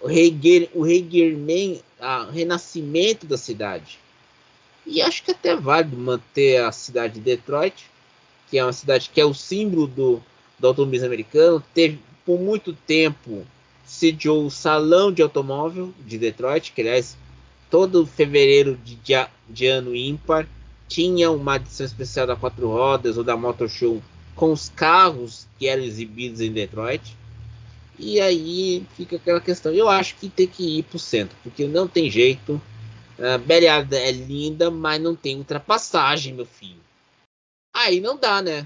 O 0.02 0.08
rei, 0.08 0.70
o 0.74 0.84
rei 0.84 1.08
Germain, 1.10 1.82
o 2.00 2.32
renascimento 2.32 3.26
da 3.26 3.38
cidade. 3.38 3.98
E 4.86 5.02
acho 5.02 5.24
que 5.24 5.32
até 5.32 5.56
válido 5.56 5.96
manter 5.96 6.64
a 6.64 6.72
cidade 6.72 7.16
de 7.16 7.22
Detroit 7.22 7.90
que 8.50 8.58
é 8.58 8.64
uma 8.64 8.74
cidade 8.74 9.10
que 9.14 9.22
é 9.22 9.26
o 9.26 9.34
símbolo 9.34 9.88
do, 9.88 10.22
do 10.58 10.68
automobilismo 10.68 11.08
americano, 11.08 11.64
teve 11.74 12.00
por 12.26 12.40
muito 12.40 12.74
tempo 12.74 13.46
sediou 13.86 14.46
o 14.46 14.52
Salão 14.52 15.12
de 15.12 15.22
Automóvel 15.22 15.94
de 16.06 16.18
Detroit, 16.18 16.72
que 16.72 16.82
aliás 16.82 17.18
todo 17.70 18.06
fevereiro 18.06 18.78
de, 18.84 18.96
dia, 18.96 19.30
de 19.48 19.68
ano 19.68 19.96
ímpar 19.96 20.48
tinha 20.88 21.30
uma 21.30 21.56
edição 21.56 21.86
especial 21.86 22.26
da 22.26 22.36
quatro 22.36 22.68
rodas 22.68 23.18
ou 23.18 23.24
da 23.24 23.38
Motor 23.38 23.70
Show 23.70 24.02
com 24.40 24.54
os 24.54 24.70
carros 24.70 25.46
que 25.60 25.68
eram 25.68 25.84
exibidos 25.84 26.40
em 26.40 26.54
Detroit. 26.54 27.14
E 28.00 28.22
aí 28.22 28.88
fica 28.96 29.18
aquela 29.18 29.42
questão. 29.42 29.74
Eu 29.74 29.90
acho 29.90 30.16
que 30.16 30.30
tem 30.30 30.48
que 30.48 30.80
ir 30.80 30.84
para 30.84 30.96
o 30.96 31.00
centro, 31.00 31.38
porque 31.44 31.68
não 31.68 31.90
tem 31.90 32.10
jeito. 32.10 32.62
A 33.20 33.38
Bela 33.38 33.86
é 33.98 34.12
linda, 34.14 34.72
mas 34.72 35.02
não 35.02 35.14
tem 35.14 35.36
ultrapassagem, 35.36 36.34
meu 36.34 36.46
filho. 36.46 36.80
Aí 37.76 38.00
não 38.00 38.18
dá, 38.18 38.42
né? 38.42 38.66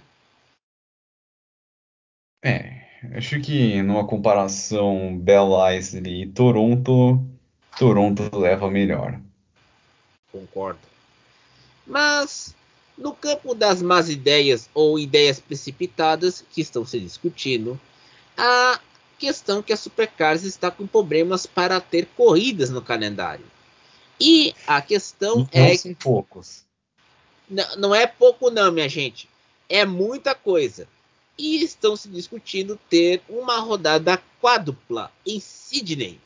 É, 2.46 3.18
acho 3.18 3.42
que 3.42 3.82
numa 3.82 4.06
comparação 4.06 5.18
Bell 5.18 5.53
Isley 5.75 6.22
e 6.22 6.27
Toronto, 6.27 7.20
Toronto 7.80 8.38
leva 8.38 8.70
melhor. 8.70 9.20
Concordo. 10.32 10.82
Mas 11.88 12.56
no 12.97 13.13
campo 13.13 13.53
das 13.53 13.81
más 13.81 14.09
ideias 14.09 14.69
ou 14.73 15.00
ideias 15.00 15.39
precipitadas 15.39 16.43
que 16.51 16.62
estão 16.62 16.85
se 16.85 17.00
discutindo, 17.00 17.79
a 18.38 18.79
questão 19.17 19.63
que 19.63 19.73
a 19.73 19.77
Supercars 19.77 20.43
está 20.43 20.69
com 20.69 20.85
problemas 20.85 21.45
para 21.45 21.79
ter 21.79 22.07
corridas 22.17 22.69
no 22.69 22.81
calendário. 22.81 23.45
E 24.19 24.53
a 24.67 24.81
questão 24.81 25.38
não 25.38 25.50
é 25.51 25.75
são 25.75 25.93
poucos. 25.93 26.63
Não, 27.50 27.75
não 27.77 27.95
é 27.95 28.05
pouco 28.05 28.50
não, 28.50 28.71
minha 28.71 28.88
gente. 28.88 29.27
É 29.67 29.85
muita 29.85 30.35
coisa. 30.35 30.88
E 31.38 31.63
estão 31.63 31.95
se 31.95 32.07
discutindo 32.07 32.79
ter 32.89 33.21
uma 33.27 33.59
rodada 33.59 34.21
quádrupla 34.39 35.12
em 35.25 35.39
Sydney, 35.39 36.19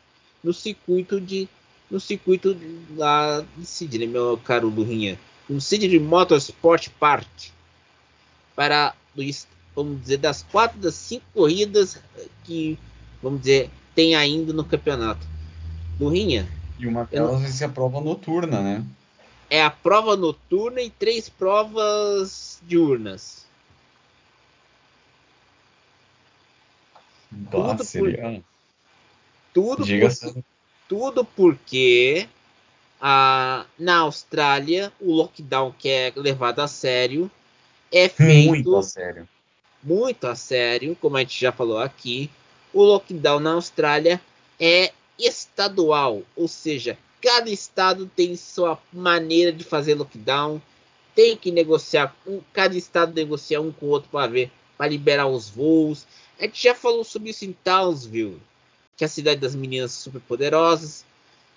no 0.44 0.54
circuito 0.54 1.22
de 1.22 1.48
no 1.90 2.02
circuito 2.02 2.58
lá 2.98 3.46
de 3.56 3.66
Sydney, 3.66 4.08
meu 4.08 4.38
caro 4.44 4.68
Lurinha, 4.68 5.18
no 5.50 5.62
Sydney 5.62 6.00
Motorsport 6.00 6.90
Park, 7.00 7.28
para 8.56 8.94
vamos 9.76 10.02
dizer 10.02 10.18
das 10.18 10.44
quatro 10.44 10.80
das 10.80 10.96
cinco 10.96 11.26
corridas 11.34 12.02
que 12.44 12.78
vamos 13.22 13.42
dizer 13.42 13.70
tem 13.96 14.16
ainda 14.16 14.54
no 14.54 14.64
campeonato. 14.64 15.26
Lurinha. 16.00 16.48
E 16.78 16.86
uma 16.86 17.06
delas 17.06 17.42
vai 17.42 17.52
ser 17.52 17.66
a 17.66 17.70
prova 17.70 18.00
noturna, 18.00 18.62
né? 18.62 18.86
É 19.50 19.64
a 19.64 19.72
prova 19.72 20.16
noturna 20.16 20.82
e 20.82 20.90
três 20.90 21.30
provas 21.30 22.62
diurnas. 22.68 23.48
Bah, 27.32 27.50
tudo 27.52 27.84
seria... 27.84 28.22
por, 28.22 28.44
tudo 29.54 29.86
por, 29.86 30.44
tudo 30.88 31.26
porque 31.26 32.28
a, 33.02 33.66
na 33.78 34.00
Austrália 34.00 34.92
o 35.00 35.14
lockdown 35.14 35.74
que 35.78 35.90
é 35.90 36.14
levado 36.16 36.60
a 36.60 36.68
sério 36.68 37.30
é 37.92 38.10
feito 38.10 38.50
muito 38.50 38.76
a 38.76 38.84
sério. 38.84 39.30
Muito 39.84 40.28
a 40.28 40.36
sério, 40.36 40.98
como 41.00 41.18
a 41.18 41.22
gente 41.22 41.40
já 41.40 41.52
falou 41.52 41.78
aqui. 41.78 42.30
O 42.74 42.84
lockdown 42.84 43.40
na 43.40 43.54
Austrália 43.54 44.20
é 44.60 44.92
estadual, 45.18 46.24
ou 46.36 46.48
seja, 46.48 46.98
cada 47.22 47.50
estado 47.50 48.10
tem 48.16 48.36
sua 48.36 48.80
maneira 48.92 49.52
de 49.52 49.64
fazer 49.64 49.96
lockdown, 49.96 50.62
tem 51.16 51.36
que 51.36 51.52
negociar, 51.52 52.16
cada 52.54 52.78
estado 52.78 53.14
negocia 53.14 53.62
um 53.62 53.72
com 53.72 53.88
o 53.88 53.90
outro 53.90 54.10
para 54.10 54.28
ver, 54.28 54.52
para 54.78 54.88
liberar 54.88 55.28
os 55.28 55.50
voos. 55.50 56.06
A 56.40 56.44
gente 56.44 56.62
já 56.62 56.76
falou 56.76 57.04
sobre 57.04 57.32
isso 57.32 57.46
em 57.46 57.54
Townsville, 57.54 58.40
que 58.96 59.04
é 59.04 59.08
a 59.08 59.10
cidade 59.10 59.40
das 59.40 59.56
meninas 59.56 59.94
superpoderosas, 59.94 61.04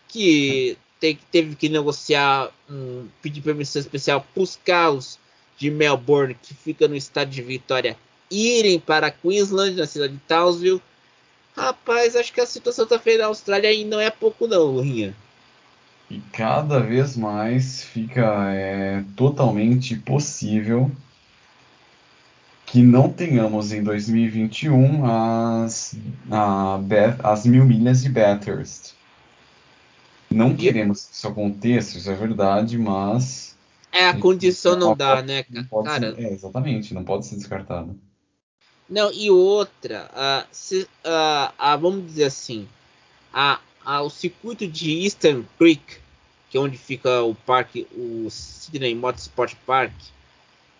que 0.09 0.79
teve 1.01 1.55
que 1.55 1.69
negociar, 1.69 2.51
um, 2.69 3.07
pedir 3.23 3.41
permissão 3.41 3.81
especial 3.81 4.27
para 4.35 4.43
os 4.43 4.59
carros 4.65 5.19
de 5.57 5.71
Melbourne, 5.71 6.37
que 6.41 6.55
fica 6.55 6.87
no 6.87 6.97
estado 6.97 7.31
de 7.31 7.43
Vitória, 7.43 7.97
irem 8.31 8.79
para 8.79 9.11
Queensland, 9.11 9.77
na 9.77 9.87
cidade 9.87 10.15
de 10.15 10.21
Townsville. 10.21 10.83
Rapaz, 11.57 12.15
acho 12.17 12.33
que 12.33 12.41
a 12.41 12.47
situação 12.47 12.87
tá 12.87 12.99
feia 12.99 13.19
na 13.19 13.27
Austrália 13.27 13.73
e 13.73 13.85
não 13.85 14.01
é 14.01 14.11
pouco 14.11 14.47
não, 14.47 14.63
Lurinha. 14.63 15.15
E 16.11 16.21
cada 16.33 16.81
vez 16.81 17.17
mais 17.17 17.85
fica 17.85 18.53
é, 18.53 19.05
totalmente 19.17 19.97
possível 19.97 20.91
que 22.67 22.83
não 22.83 23.09
tenhamos 23.09 23.73
em 23.73 23.83
2021 23.83 25.05
as, 25.05 25.95
a, 26.31 26.79
as 27.25 27.45
mil 27.45 27.65
milhas 27.65 28.03
de 28.03 28.09
Bathurst. 28.09 28.93
Não 30.33 30.55
queremos 30.55 31.07
que 31.07 31.15
isso 31.15 31.27
aconteça, 31.27 31.99
isso 31.99 32.11
é 32.11 32.15
verdade, 32.15 32.79
mas. 32.79 33.57
É, 33.91 34.07
a 34.07 34.17
condição 34.17 34.77
não 34.77 34.97
dá, 34.97 35.21
né, 35.23 35.45
não 35.51 35.65
cara? 35.83 36.15
Ser, 36.15 36.25
é, 36.25 36.33
exatamente, 36.33 36.95
não 36.95 37.05
pode 37.05 37.27
ser 37.27 37.35
descartado. 37.37 37.99
Não, 38.89 39.13
e 39.13 39.31
outra, 39.31 40.11
uh, 40.13 40.47
se, 40.51 40.83
uh, 40.83 41.53
uh, 41.59 41.79
vamos 41.79 42.07
dizer 42.07 42.25
assim, 42.25 42.69
a, 43.33 43.61
a, 43.85 44.03
o 44.03 44.11
circuito 44.11 44.67
de 44.67 45.05
Eastern 45.05 45.47
Creek, 45.59 45.99
que 46.49 46.57
é 46.57 46.61
onde 46.61 46.77
fica 46.77 47.23
o 47.23 47.35
parque, 47.35 47.87
o 47.93 48.29
Sydney 48.31 48.95
Motorsport 48.95 49.55
Park, 49.67 49.93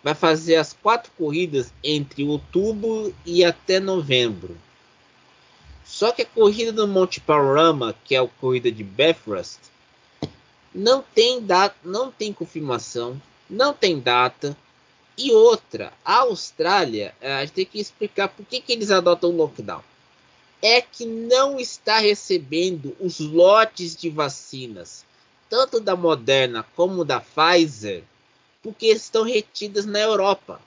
vai 0.03 0.15
fazer 0.15 0.55
as 0.55 0.73
quatro 0.73 1.11
corridas 1.17 1.73
entre 1.83 2.23
outubro 2.23 3.13
e 3.25 3.43
até 3.43 3.79
novembro. 3.79 4.57
Só 6.01 6.11
que 6.11 6.23
a 6.23 6.25
corrida 6.25 6.71
do 6.71 6.87
Monte 6.87 7.21
Panorama, 7.21 7.95
que 8.03 8.15
é 8.15 8.19
a 8.19 8.27
corrida 8.27 8.71
de 8.71 8.83
Bathurst, 8.83 9.59
não 10.73 11.03
tem 11.03 11.45
data, 11.45 11.75
não 11.83 12.11
tem 12.11 12.33
confirmação, 12.33 13.21
não 13.47 13.71
tem 13.71 13.99
data. 13.99 14.57
E 15.15 15.31
outra, 15.31 15.93
a 16.03 16.21
Austrália, 16.21 17.13
eh, 17.21 17.31
a 17.31 17.41
gente 17.41 17.53
tem 17.53 17.65
que 17.67 17.79
explicar 17.79 18.29
por 18.29 18.43
que, 18.47 18.59
que 18.59 18.73
eles 18.73 18.89
adotam 18.89 19.29
o 19.29 19.37
lockdown. 19.37 19.83
É 20.59 20.81
que 20.81 21.05
não 21.05 21.59
está 21.59 21.99
recebendo 21.99 22.97
os 22.99 23.19
lotes 23.19 23.95
de 23.95 24.09
vacinas, 24.09 25.05
tanto 25.51 25.79
da 25.79 25.95
Moderna 25.95 26.65
como 26.75 27.05
da 27.05 27.19
Pfizer, 27.21 28.03
porque 28.63 28.87
estão 28.87 29.21
retidas 29.21 29.85
na 29.85 29.99
Europa. 29.99 30.59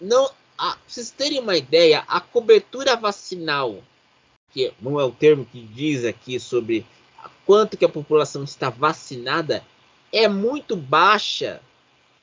Não, 0.00 0.30
para 0.56 0.78
vocês 0.86 1.10
terem 1.10 1.40
uma 1.40 1.56
ideia, 1.56 2.04
a 2.06 2.20
cobertura 2.20 2.96
vacinal, 2.96 3.82
que 4.52 4.72
não 4.80 5.00
é 5.00 5.04
o 5.04 5.10
termo 5.10 5.44
que 5.44 5.60
diz 5.60 6.04
aqui 6.04 6.38
sobre 6.38 6.86
quanto 7.44 7.76
que 7.76 7.84
a 7.84 7.88
população 7.88 8.44
está 8.44 8.70
vacinada, 8.70 9.64
é 10.12 10.28
muito 10.28 10.76
baixa, 10.76 11.60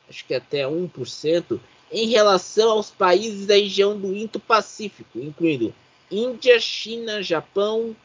acho 0.09 0.25
que 0.25 0.33
até 0.33 0.63
1%, 0.63 1.59
em 1.91 2.07
relação 2.07 2.71
aos 2.71 2.89
países 2.89 3.45
da 3.45 3.55
região 3.55 3.99
do 3.99 4.15
Indo-Pacífico, 4.15 5.19
incluindo 5.19 5.73
Índia, 6.09 6.59
China, 6.59 7.21
Japão 7.21 7.95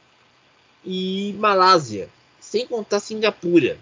e 0.85 1.35
Malásia, 1.39 2.11
sem 2.41 2.67
contar 2.67 3.01
Singapura. 3.01 3.79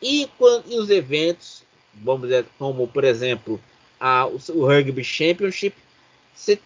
E, 0.00 0.28
e 0.66 0.78
os 0.78 0.90
eventos, 0.90 1.62
vamos 1.94 2.28
dizer, 2.28 2.46
como 2.58 2.88
por 2.88 3.04
exemplo 3.04 3.60
a, 4.00 4.26
o, 4.26 4.66
Rugby 4.66 5.04
Championship, 5.04 5.76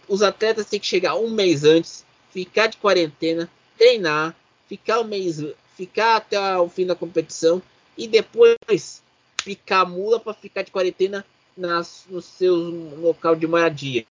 os 0.09 0.23
atletas 0.23 0.67
têm 0.67 0.79
que 0.79 0.87
chegar 0.87 1.17
um 1.17 1.31
mês 1.31 1.65
antes, 1.65 2.05
ficar 2.31 2.67
de 2.67 2.77
quarentena, 2.77 3.51
treinar, 3.79 4.35
ficar 4.69 5.01
um 5.01 5.05
mês, 5.05 5.43
ficar 5.77 6.17
até 6.17 6.59
o 6.59 6.69
fim 6.69 6.87
da 6.87 6.95
competição 6.95 7.63
e 7.97 8.07
depois 8.07 9.03
ficar 9.43 9.85
mula 9.85 10.21
para 10.21 10.35
ficar 10.35 10.63
de 10.63 10.71
quarentena 10.71 11.25
nas, 11.57 12.05
no 12.09 12.23
seu 12.23 12.55
local 12.55 13.35
de 13.35 13.47
moradia. 13.47 14.07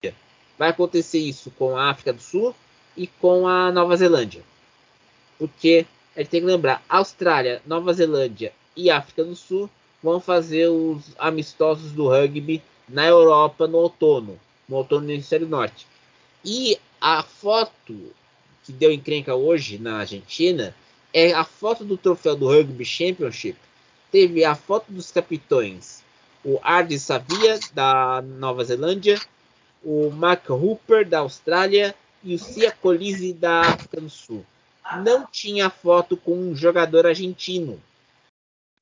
Vai 0.58 0.70
acontecer 0.70 1.20
isso 1.20 1.52
com 1.52 1.78
a 1.78 1.90
África 1.90 2.12
do 2.14 2.22
Sul 2.22 2.56
e 2.96 3.08
com 3.08 3.48
a 3.48 3.72
Nova 3.72 3.96
Zelândia. 3.96 4.44
Porque 5.38 5.86
a 6.16 6.20
gente 6.20 6.30
tem 6.30 6.42
que 6.42 6.48
lembrar, 6.48 6.84
Austrália, 6.90 7.62
Nova 7.66 7.94
Zelândia 7.94 8.52
e 8.76 8.90
África 8.90 9.24
do 9.24 9.36
Sul 9.36 9.70
vão 10.02 10.20
fazer 10.20 10.68
os 10.68 11.14
amistosos 11.18 11.92
do 11.92 12.08
rugby 12.08 12.62
na 12.90 13.06
Europa 13.06 13.68
no 13.68 13.78
outono, 13.78 14.40
no 14.68 14.78
outono 14.78 15.06
do 15.06 15.12
hemisfério 15.12 15.48
norte. 15.48 15.88
E 16.44 16.80
a 17.00 17.24
foto 17.24 18.14
que 18.64 18.72
deu 18.72 18.92
encrenca 18.92 19.36
hoje 19.36 19.78
na 19.78 19.98
Argentina 19.98 20.76
é 21.14 21.34
a 21.34 21.44
foto 21.44 21.84
do 21.84 21.98
troféu 21.98 22.36
do 22.36 22.48
Rugby 22.48 22.86
Championship. 22.86 23.58
Teve 24.12 24.44
a 24.44 24.56
foto 24.56 24.92
dos 24.92 25.12
capitões, 25.12 26.04
o 26.44 26.60
Ardi 26.64 27.00
Savia 27.00 27.60
da 27.74 28.22
Nova 28.22 28.64
Zelândia, 28.64 29.20
o 29.84 30.10
Mark 30.10 30.50
Hooper 30.50 31.08
da 31.08 31.20
Austrália 31.20 31.96
e 32.24 32.36
o 32.36 32.40
Cia 32.40 32.72
Colise 32.72 33.34
da 33.34 33.62
África 33.62 34.02
do 34.02 34.10
Sul. 34.10 34.46
Não 35.04 35.26
tinha 35.26 35.70
foto 35.70 36.18
com 36.18 36.34
um 36.34 36.56
jogador 36.56 37.06
argentino. 37.06 37.82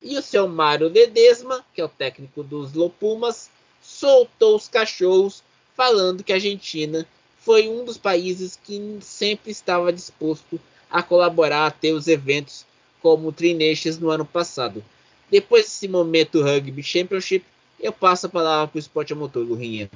E 0.02 0.18
o 0.18 0.22
seu 0.22 0.48
Mário 0.48 0.88
Ledesma, 0.88 1.66
que 1.74 1.82
é 1.82 1.86
o 1.86 1.90
técnico 1.90 2.44
dos 2.44 2.74
Lopumas, 2.74 3.50
soltou 3.88 4.58
os 4.58 4.68
cachorros, 4.68 5.42
falando 5.74 6.22
que 6.22 6.34
a 6.34 6.36
Argentina 6.36 7.08
foi 7.40 7.70
um 7.70 7.86
dos 7.86 7.98
países 7.98 8.60
que 8.62 8.98
sempre 9.00 9.50
estava 9.50 9.94
disposto 9.94 10.60
a 10.92 11.02
colaborar 11.02 11.66
a 11.66 11.72
ter 11.72 11.94
os 11.94 12.06
eventos 12.10 12.66
como 13.02 13.30
o 13.30 13.32
Tri 13.32 13.54
Nations 13.54 13.98
no 13.98 14.10
ano 14.10 14.26
passado. 14.26 14.84
Depois 15.32 15.64
desse 15.64 15.88
momento 15.88 16.44
Rugby 16.44 16.84
Championship, 16.84 17.46
eu 17.80 17.94
passo 17.94 18.26
a 18.26 18.30
palavra 18.30 18.68
para 18.68 18.78
o 18.78 18.80
esporte 18.80 19.16
motor, 19.16 19.48
Lurinha. 19.48 19.90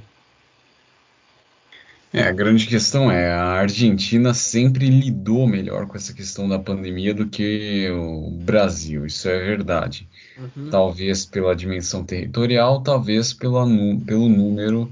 É, 2.14 2.24
a 2.24 2.32
grande 2.32 2.68
questão 2.68 3.10
é, 3.10 3.32
a 3.32 3.52
Argentina 3.54 4.34
sempre 4.34 4.90
lidou 4.90 5.48
melhor 5.48 5.88
com 5.88 5.96
essa 5.96 6.14
questão 6.14 6.48
da 6.48 6.60
pandemia 6.60 7.14
do 7.14 7.28
que 7.28 7.90
o 7.90 8.30
Brasil, 8.32 9.06
isso 9.06 9.30
é 9.30 9.40
verdade. 9.40 10.10
Uhum. 10.38 10.70
Talvez 10.70 11.26
pela 11.26 11.56
dimensão 11.56 12.04
territorial, 12.04 12.82
talvez 12.82 13.34
pela, 13.34 13.66
pelo 14.06 14.28
número 14.28 14.92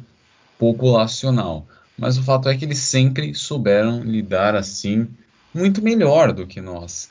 populacional. 0.57 1.67
Mas 1.97 2.17
o 2.17 2.23
fato 2.23 2.47
é 2.47 2.55
que 2.55 2.63
eles 2.63 2.79
sempre 2.79 3.33
souberam 3.35 4.01
lidar 4.01 4.55
assim 4.55 5.05
muito 5.53 5.81
melhor 5.81 6.31
do 6.31 6.47
que 6.47 6.61
nós. 6.61 7.09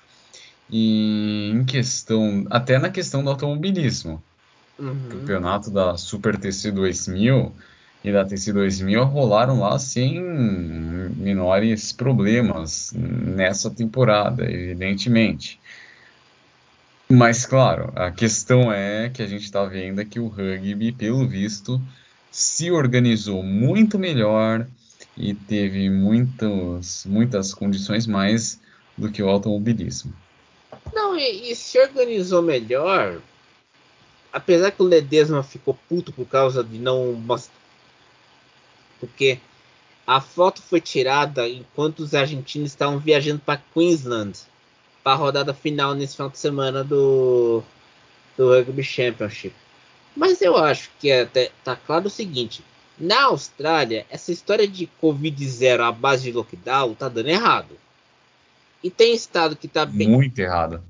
E 0.70 1.50
em 1.52 1.64
questão, 1.64 2.46
até 2.48 2.78
na 2.78 2.88
questão 2.88 3.22
do 3.22 3.28
automobilismo. 3.28 4.22
Uhum. 4.78 5.08
Campeonato 5.10 5.70
da 5.70 5.98
Super 5.98 6.38
TC 6.38 6.70
2000 6.70 7.52
e 8.02 8.12
da 8.12 8.24
TC 8.24 8.52
2000 8.52 9.04
rolaram 9.04 9.60
lá 9.60 9.78
sem 9.78 10.20
menores 10.20 11.92
problemas 11.92 12.92
nessa 12.94 13.70
temporada, 13.70 14.44
evidentemente. 14.50 15.58
Mas, 17.10 17.46
claro, 17.46 17.90
a 17.96 18.10
questão 18.10 18.70
é 18.70 19.08
que 19.08 19.22
a 19.22 19.26
gente 19.26 19.44
está 19.44 19.64
vendo 19.64 20.04
que 20.04 20.20
o 20.20 20.28
rugby, 20.28 20.92
pelo 20.92 21.26
visto, 21.26 21.80
se 22.30 22.70
organizou 22.70 23.42
muito 23.42 23.98
melhor 23.98 24.66
e 25.16 25.34
teve 25.34 25.88
muitos, 25.88 27.04
muitas 27.06 27.52
condições 27.52 28.06
mais 28.06 28.60
do 28.96 29.10
que 29.10 29.22
o 29.22 29.28
automobilismo. 29.28 30.12
Não, 30.94 31.16
e, 31.18 31.50
e 31.50 31.56
se 31.56 31.78
organizou 31.78 32.42
melhor, 32.42 33.20
apesar 34.32 34.70
que 34.70 34.82
o 34.82 34.86
Ledesma 34.86 35.42
ficou 35.42 35.76
puto 35.88 36.12
por 36.12 36.26
causa 36.26 36.62
de 36.62 36.78
não. 36.78 37.14
Porque 39.00 39.38
a 40.06 40.20
foto 40.20 40.62
foi 40.62 40.80
tirada 40.80 41.48
enquanto 41.48 42.00
os 42.00 42.14
argentinos 42.14 42.70
estavam 42.70 42.98
viajando 42.98 43.40
para 43.40 43.62
Queensland 43.74 44.38
para 45.04 45.12
a 45.12 45.16
rodada 45.16 45.54
final 45.54 45.94
nesse 45.94 46.16
final 46.16 46.30
de 46.30 46.38
semana 46.38 46.82
do, 46.82 47.62
do 48.36 48.50
Rugby 48.50 48.82
Championship. 48.82 49.54
Mas 50.16 50.42
eu 50.42 50.56
acho 50.56 50.90
que 50.98 51.10
é 51.10 51.22
até 51.22 51.50
tá 51.62 51.76
claro 51.76 52.06
o 52.06 52.10
seguinte: 52.10 52.64
na 52.98 53.24
Austrália, 53.24 54.04
essa 54.10 54.32
história 54.32 54.66
de 54.66 54.86
Covid 55.00 55.48
zero 55.48 55.84
à 55.84 55.92
base 55.92 56.24
de 56.24 56.32
lockdown 56.32 56.94
tá 56.94 57.08
dando 57.08 57.28
errado. 57.28 57.78
E 58.82 58.90
tem 58.90 59.14
estado 59.14 59.56
que 59.56 59.68
tá 59.68 59.86
bem. 59.86 60.08
Muito 60.08 60.38
errado. 60.38 60.82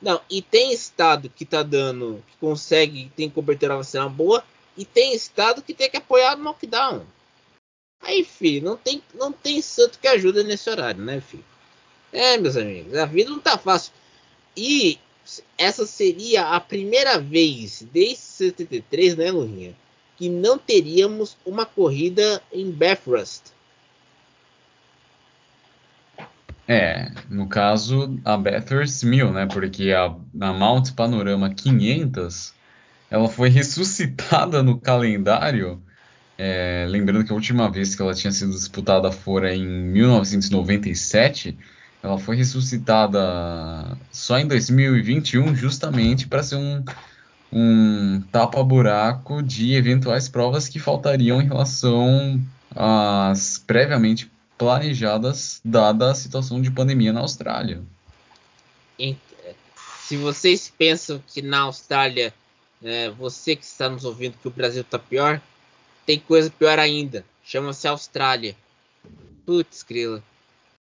Não, 0.00 0.20
e 0.30 0.40
tem 0.40 0.72
estado 0.72 1.28
que 1.28 1.44
tá 1.44 1.62
dando, 1.62 2.22
que 2.26 2.36
consegue, 2.38 3.12
tem 3.14 3.28
cobertura 3.28 3.76
vacinal 3.76 4.08
boa, 4.08 4.42
e 4.76 4.84
tem 4.84 5.14
estado 5.14 5.60
que 5.60 5.74
tem 5.74 5.90
que 5.90 5.98
apoiar 5.98 6.36
no 6.36 6.44
lockdown. 6.44 7.02
Aí, 8.02 8.24
filho, 8.24 8.64
não 8.64 8.76
tem, 8.76 9.02
não 9.14 9.32
tem 9.32 9.60
santo 9.60 9.98
que 9.98 10.08
ajuda 10.08 10.42
nesse 10.42 10.68
horário, 10.70 11.02
né, 11.02 11.20
filho? 11.20 11.44
É, 12.12 12.36
meus 12.38 12.56
amigos, 12.56 12.96
a 12.96 13.06
vida 13.06 13.30
não 13.30 13.38
tá 13.38 13.56
fácil. 13.56 13.92
E 14.56 14.98
essa 15.56 15.86
seria 15.86 16.48
a 16.48 16.60
primeira 16.60 17.18
vez 17.18 17.86
desde 17.92 18.16
73, 18.16 19.16
né, 19.16 19.30
Lurinha? 19.30 19.74
Que 20.16 20.28
não 20.28 20.58
teríamos 20.58 21.36
uma 21.46 21.64
corrida 21.64 22.42
em 22.52 22.70
Bathurst. 22.70 23.52
É, 26.66 27.10
no 27.28 27.48
caso, 27.48 28.18
a 28.24 28.36
Bathurst 28.36 29.02
1000, 29.02 29.32
né? 29.32 29.46
Porque 29.46 29.92
a, 29.92 30.04
a 30.04 30.52
Mount 30.52 30.92
Panorama 30.92 31.52
500 31.52 32.54
ela 33.10 33.28
foi 33.28 33.48
ressuscitada 33.48 34.62
no 34.62 34.78
calendário. 34.78 35.82
É, 36.42 36.86
lembrando 36.88 37.22
que 37.22 37.30
a 37.30 37.34
última 37.34 37.70
vez 37.70 37.94
que 37.94 38.00
ela 38.00 38.14
tinha 38.14 38.32
sido 38.32 38.52
disputada 38.52 39.12
fora 39.12 39.54
em 39.54 39.62
1997 39.62 41.54
ela 42.02 42.18
foi 42.18 42.34
ressuscitada 42.34 43.94
só 44.10 44.38
em 44.38 44.46
2021, 44.46 45.54
justamente 45.54 46.26
para 46.26 46.42
ser 46.42 46.56
um, 46.56 46.82
um 47.52 48.22
tapa-buraco 48.32 49.42
de 49.42 49.74
eventuais 49.74 50.30
provas 50.30 50.66
que 50.66 50.78
faltariam 50.78 51.42
em 51.42 51.46
relação 51.46 52.42
às 52.74 53.58
previamente 53.58 54.30
planejadas, 54.56 55.60
dada 55.62 56.10
a 56.10 56.14
situação 56.14 56.62
de 56.62 56.70
pandemia 56.70 57.12
na 57.12 57.20
Austrália. 57.20 57.82
Se 59.98 60.16
vocês 60.16 60.72
pensam 60.74 61.22
que 61.26 61.42
na 61.42 61.60
Austrália, 61.60 62.32
é, 62.82 63.10
você 63.10 63.54
que 63.54 63.64
está 63.66 63.90
nos 63.90 64.06
ouvindo, 64.06 64.38
que 64.40 64.48
o 64.48 64.50
Brasil 64.50 64.80
está 64.80 64.98
pior, 64.98 65.38
tem 66.06 66.18
coisa 66.18 66.50
pior 66.50 66.78
ainda. 66.78 67.24
Chama-se 67.44 67.86
Austrália. 67.88 68.56
Putz, 69.44 69.82
grila. 69.82 70.22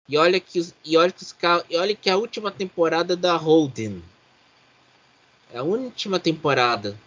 E 0.10 0.18
olha 0.18 0.40
que 0.40 0.60
os, 0.60 0.74
e 0.86 0.98
olha 0.98 1.12
que 1.12 1.24
os 1.24 1.36
e 1.70 1.78
olha 1.78 1.96
que 1.96 2.10
a 2.10 2.18
última 2.18 2.52
temporada 2.52 3.16
da 3.16 3.36
Holden. 3.36 4.02
É 5.54 5.58
a 5.60 5.64
última 5.64 6.20
temporada 6.20 6.98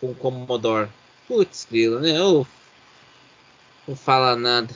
com 0.00 0.10
o 0.10 0.14
Commodore. 0.14 0.88
Putz, 1.26 1.66
grilo, 1.70 2.00
né? 2.00 2.16
Eu 2.16 2.46
não 3.86 3.96
fala 3.96 4.36
nada. 4.36 4.74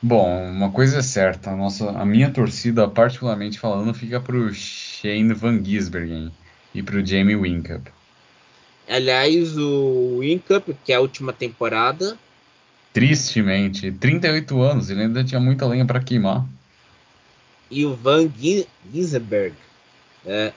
Bom, 0.00 0.50
uma 0.50 0.70
coisa 0.72 0.98
é 0.98 1.02
certa, 1.02 1.50
a, 1.50 1.56
nossa, 1.56 1.90
a 1.90 2.04
minha 2.04 2.28
torcida, 2.28 2.88
particularmente 2.88 3.56
falando, 3.56 3.94
fica 3.94 4.20
pro 4.20 4.52
Shane 4.52 5.32
Van 5.32 5.62
Gisbergen 5.62 6.32
e 6.74 6.82
pro 6.82 7.06
Jamie 7.06 7.36
Winkup. 7.36 7.88
Aliás, 8.88 9.56
o 9.56 10.18
Winkup, 10.20 10.74
que 10.84 10.92
é 10.92 10.96
a 10.96 11.00
última 11.00 11.32
temporada. 11.32 12.18
Tristemente, 12.92 13.90
38 13.90 14.60
anos, 14.60 14.90
ele 14.90 15.02
ainda 15.02 15.24
tinha 15.24 15.40
muita 15.40 15.66
lenha 15.66 15.86
para 15.86 16.00
queimar 16.00 16.46
e 17.72 17.86
o 17.86 17.96
Van 17.96 18.30
Gisberg. 18.92 19.56
É, 20.26 20.52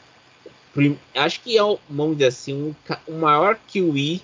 acho 1.15 1.39
que 1.41 1.57
é, 1.57 1.61
vamos 1.89 2.17
dizer 2.17 2.27
assim, 2.27 2.53
um, 2.53 2.75
o 3.07 3.17
maior 3.17 3.57
kiwi 3.67 4.21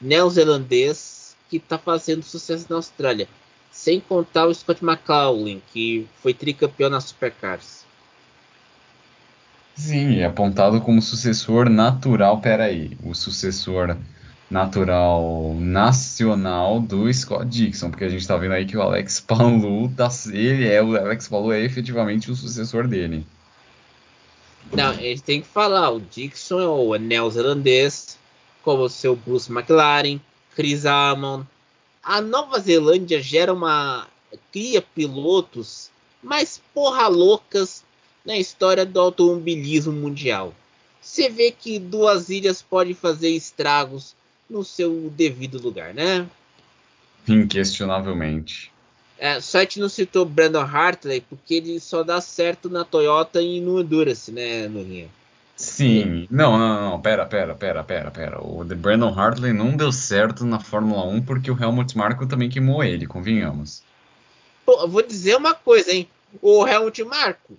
neozelandês 0.00 1.36
que 1.50 1.56
está 1.56 1.76
fazendo 1.76 2.22
sucesso 2.22 2.66
na 2.70 2.76
Austrália. 2.76 3.28
Sem 3.72 4.00
contar 4.00 4.46
o 4.46 4.54
Scott 4.54 4.82
McLaughlin, 4.82 5.60
que 5.72 6.06
foi 6.22 6.32
tricampeão 6.32 6.88
na 6.88 7.00
Supercars. 7.00 7.84
Sim, 9.76 10.20
é 10.20 10.24
apontado 10.24 10.80
como 10.80 11.02
sucessor 11.02 11.68
natural. 11.68 12.40
Peraí, 12.40 12.96
o 13.04 13.14
sucessor 13.14 13.96
natural 14.50 15.54
nacional 15.58 16.80
do 16.80 17.12
Scott 17.12 17.46
Dixon, 17.46 17.90
porque 17.90 18.04
a 18.04 18.08
gente 18.08 18.22
está 18.22 18.36
vendo 18.36 18.52
aí 18.52 18.64
que 18.64 18.76
o 18.76 18.80
Alex 18.82 19.20
Palu, 19.26 19.92
tá, 19.94 20.08
ele 20.32 20.66
é 20.66 20.82
o 20.82 20.96
Alex 20.96 21.28
Palu 21.28 21.52
é 21.52 21.60
efetivamente 21.60 22.30
o 22.30 22.36
sucessor 22.36 22.88
dele. 22.88 23.26
Não, 24.72 24.94
ele 24.94 25.20
tem 25.20 25.42
que 25.42 25.46
falar, 25.46 25.90
o 25.90 26.00
Dixon 26.00 26.60
é 26.60 26.66
o 26.66 26.96
neozelandês, 26.96 28.18
como 28.62 28.82
o 28.84 28.88
seu 28.88 29.14
Bruce 29.14 29.52
McLaren, 29.52 30.18
Chris 30.54 30.86
Amon. 30.86 31.42
A 32.02 32.20
Nova 32.20 32.58
Zelândia 32.58 33.20
gera 33.20 33.52
uma 33.52 34.08
cria 34.50 34.82
pilotos 34.82 35.90
mais 36.22 36.60
porra 36.74 37.06
loucas 37.08 37.84
na 38.26 38.36
história 38.36 38.84
do 38.84 39.00
automobilismo 39.00 39.92
mundial. 39.92 40.52
Você 41.00 41.30
vê 41.30 41.52
que 41.52 41.78
duas 41.78 42.28
ilhas 42.28 42.60
podem 42.60 42.92
fazer 42.92 43.30
estragos 43.30 44.16
no 44.50 44.64
seu 44.64 45.08
devido 45.16 45.62
lugar, 45.62 45.94
né? 45.94 46.26
Inquestionavelmente. 47.28 48.72
É, 49.18 49.40
só 49.40 49.58
a 49.58 49.60
gente 49.62 49.80
não 49.80 49.88
citou 49.88 50.26
Brandon 50.26 50.60
Hartley 50.60 51.20
porque 51.22 51.54
ele 51.54 51.80
só 51.80 52.02
dá 52.02 52.20
certo 52.20 52.68
na 52.68 52.84
Toyota 52.84 53.40
e 53.40 53.60
no 53.60 53.80
Endurance, 53.80 54.30
né, 54.30 54.66
Rio. 54.66 55.08
Sim, 55.56 56.28
não, 56.30 56.58
não, 56.58 56.90
não, 56.90 57.00
pera, 57.00 57.24
pera, 57.24 57.54
pera, 57.54 57.82
pera, 57.82 58.10
pera. 58.10 58.44
O 58.44 58.62
The 58.62 58.74
Brandon 58.74 59.08
Hartley 59.08 59.54
não 59.54 59.74
deu 59.74 59.90
certo 59.90 60.44
na 60.44 60.60
Fórmula 60.60 61.06
1 61.06 61.22
porque 61.22 61.50
o 61.50 61.58
Helmut 61.58 61.96
Marko 61.96 62.26
também 62.26 62.50
queimou 62.50 62.84
ele, 62.84 63.06
convenhamos. 63.06 63.82
Pô, 64.66 64.86
vou 64.86 65.00
dizer 65.00 65.34
uma 65.36 65.54
coisa, 65.54 65.92
hein? 65.92 66.06
O 66.42 66.66
Helmut 66.66 67.02
Marko, 67.04 67.56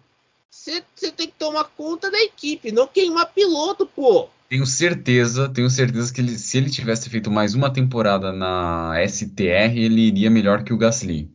você 0.58 1.12
tem 1.12 1.28
que 1.28 1.36
tomar 1.38 1.66
conta 1.66 2.10
da 2.10 2.20
equipe, 2.20 2.72
não 2.72 2.88
queimar 2.88 3.32
piloto, 3.32 3.86
pô. 3.86 4.28
Tenho 4.50 4.66
certeza, 4.66 5.48
tenho 5.50 5.70
certeza 5.70 6.12
que 6.12 6.20
ele, 6.20 6.38
se 6.38 6.58
ele 6.58 6.70
tivesse 6.70 7.10
feito 7.10 7.30
mais 7.30 7.54
uma 7.54 7.72
temporada 7.72 8.32
na 8.32 8.96
STR, 9.08 9.78
ele 9.78 10.08
iria 10.08 10.30
melhor 10.30 10.64
que 10.64 10.74
o 10.74 10.78
Gasly. 10.78 11.30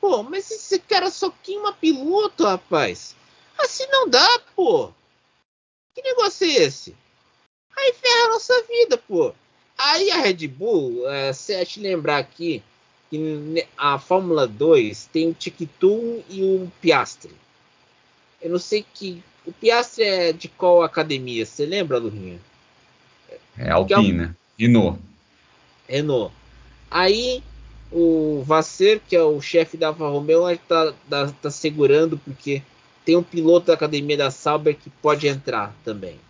Pô, 0.00 0.22
mas 0.22 0.50
esse 0.50 0.78
cara 0.80 1.10
só 1.10 1.32
queima 1.42 1.72
piloto, 1.72 2.44
rapaz. 2.44 3.14
Assim 3.58 3.86
não 3.88 4.08
dá, 4.08 4.40
pô. 4.56 4.90
Que 5.94 6.02
negócio 6.02 6.46
é 6.46 6.54
esse? 6.54 6.94
Aí 7.76 7.94
ferra 7.94 8.24
a 8.26 8.28
nossa 8.30 8.62
vida, 8.64 8.98
pô. 8.98 9.32
Aí 9.78 10.10
a 10.10 10.16
Red 10.16 10.48
Bull, 10.48 11.08
é, 11.08 11.32
se 11.32 11.54
a 11.54 11.64
te 11.64 11.80
lembrar 11.80 12.18
aqui, 12.18 12.62
que 13.10 13.66
a 13.76 13.98
Fórmula 13.98 14.46
2 14.46 15.08
tem 15.12 15.30
o 15.30 15.34
Tic-Tum 15.34 16.22
e 16.28 16.42
o 16.42 16.72
Piastre. 16.80 17.43
Eu 18.44 18.50
não 18.50 18.58
sei 18.58 18.84
que 18.92 19.24
o 19.46 19.52
Piastri 19.52 20.04
é 20.04 20.30
de 20.30 20.48
qual 20.48 20.82
academia? 20.82 21.46
Você 21.46 21.64
lembra, 21.64 21.96
Lurinha? 21.96 22.38
É 23.56 23.70
Alpina. 23.70 24.36
É 24.58 24.62
Renault. 24.62 25.00
Renault. 25.88 26.34
Aí 26.90 27.42
o 27.90 28.42
Vasser, 28.44 29.00
que 29.08 29.16
é 29.16 29.22
o 29.22 29.40
chefe 29.40 29.78
da 29.78 29.88
Alfa 29.88 30.06
Romeo, 30.06 30.46
está 30.50 30.92
tá, 31.08 31.32
tá 31.40 31.50
segurando 31.50 32.18
porque 32.18 32.62
tem 33.02 33.16
um 33.16 33.22
piloto 33.22 33.68
da 33.68 33.72
academia 33.72 34.16
da 34.18 34.30
Sauber 34.30 34.76
que 34.76 34.90
pode 34.90 35.26
entrar 35.26 35.74
também. 35.82 36.20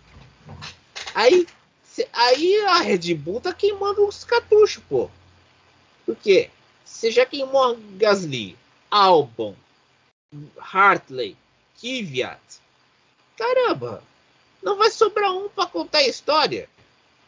Aí, 1.13 1.45
aí 2.13 2.57
a 2.67 2.79
Red 2.79 3.13
Bull 3.13 3.41
tá 3.41 3.51
queimando 3.53 4.07
os 4.07 4.23
cartuchos, 4.23 4.81
pô. 4.87 5.09
Por 6.05 6.15
quê? 6.15 6.49
Você 6.85 7.11
já 7.11 7.25
queimou 7.25 7.77
Gasly, 7.97 8.55
Albon, 8.89 9.53
Hartley, 10.57 11.35
Kiviat. 11.77 12.39
Caramba, 13.37 14.03
não 14.63 14.77
vai 14.77 14.89
sobrar 14.89 15.31
um 15.31 15.49
para 15.49 15.69
contar 15.69 15.99
a 15.99 16.07
história. 16.07 16.69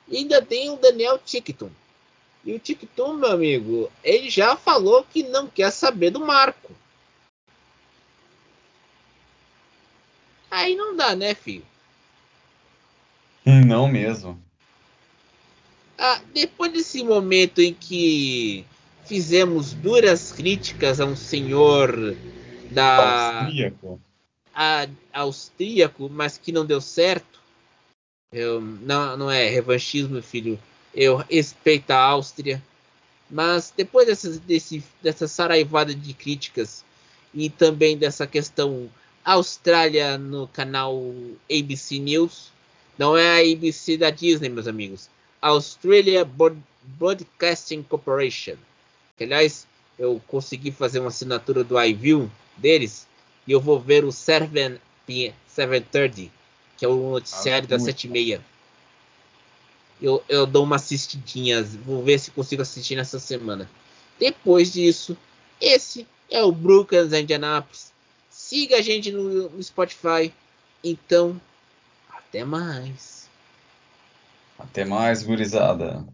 E 0.07 0.17
ainda 0.17 0.41
tem 0.41 0.69
o 0.69 0.77
Daniel 0.77 1.19
Tickton. 1.19 1.69
E 2.45 2.53
o 2.53 2.59
Tickton, 2.59 3.13
meu 3.13 3.31
amigo, 3.31 3.91
ele 4.03 4.29
já 4.29 4.55
falou 4.55 5.03
que 5.03 5.23
não 5.23 5.47
quer 5.47 5.71
saber 5.71 6.11
do 6.11 6.19
Marco. 6.19 6.71
Aí 10.49 10.75
não 10.75 10.95
dá, 10.95 11.15
né, 11.15 11.35
filho? 11.35 11.65
Não 13.45 13.87
mesmo. 13.87 14.41
Ah, 15.97 16.21
depois 16.33 16.71
desse 16.71 17.03
momento 17.03 17.61
em 17.61 17.73
que 17.73 18.65
fizemos 19.05 19.73
duras 19.73 20.31
críticas 20.31 20.99
a 20.99 21.05
um 21.05 21.15
senhor 21.15 22.15
da 22.69 23.39
Austríaco. 23.39 24.01
A, 24.59 24.87
austríaco, 25.13 26.09
mas 26.09 26.39
que 26.39 26.51
não 26.51 26.65
deu 26.65 26.81
certo. 26.81 27.39
Eu, 28.31 28.59
não, 28.59 29.15
não 29.15 29.31
é 29.31 29.47
revanchismo, 29.47 30.19
filho. 30.23 30.59
Eu 30.95 31.17
respeito 31.17 31.91
a 31.91 31.99
Áustria. 31.99 32.61
Mas 33.29 33.71
depois 33.75 34.07
dessa, 34.07 34.31
desse, 34.39 34.83
dessa 35.01 35.27
saraivada 35.27 35.93
de 35.93 36.11
críticas 36.11 36.83
e 37.33 37.51
também 37.51 37.95
dessa 37.95 38.25
questão 38.25 38.89
Austrália 39.23 40.17
no 40.17 40.47
canal 40.47 41.13
ABC 41.51 41.99
News, 41.99 42.51
não 42.97 43.15
é 43.15 43.37
a 43.37 43.53
ABC 43.53 43.95
da 43.95 44.09
Disney, 44.09 44.49
meus 44.49 44.67
amigos. 44.67 45.07
Australia 45.39 46.27
Broadcasting 46.83 47.83
Corporation. 47.83 48.55
Que, 49.17 49.25
aliás, 49.25 49.67
eu 49.99 50.21
consegui 50.27 50.71
fazer 50.71 50.99
uma 50.99 51.09
assinatura 51.09 51.63
do 51.63 51.79
iView 51.79 52.31
deles 52.57 53.07
e 53.47 53.51
eu 53.51 53.61
vou 53.61 53.79
ver 53.79 54.03
o 54.03 54.11
7, 54.11 54.79
730, 55.47 56.31
que 56.77 56.85
é 56.85 56.87
o 56.87 57.11
noticiário 57.11 57.65
ah, 57.65 57.69
das 57.69 57.83
7 57.83 58.07
e 58.07 58.09
meia. 58.09 58.41
Eu, 60.01 60.23
eu 60.29 60.45
dou 60.45 60.63
uma 60.63 60.75
assistidinha, 60.75 61.63
vou 61.63 62.03
ver 62.03 62.19
se 62.19 62.29
consigo 62.29 62.61
assistir 62.61 62.95
nessa 62.95 63.19
semana. 63.19 63.69
Depois 64.19 64.71
disso, 64.71 65.17
esse 65.59 66.07
é 66.29 66.43
o 66.43 66.51
Brooklands 66.51 67.13
Indianapolis. 67.13 67.91
Siga 68.29 68.77
a 68.77 68.81
gente 68.81 69.11
no, 69.11 69.49
no 69.49 69.63
Spotify. 69.63 70.31
Então, 70.83 71.39
até 72.09 72.43
mais. 72.43 73.27
Até 74.59 74.85
mais, 74.85 75.23
gurizada. 75.23 76.05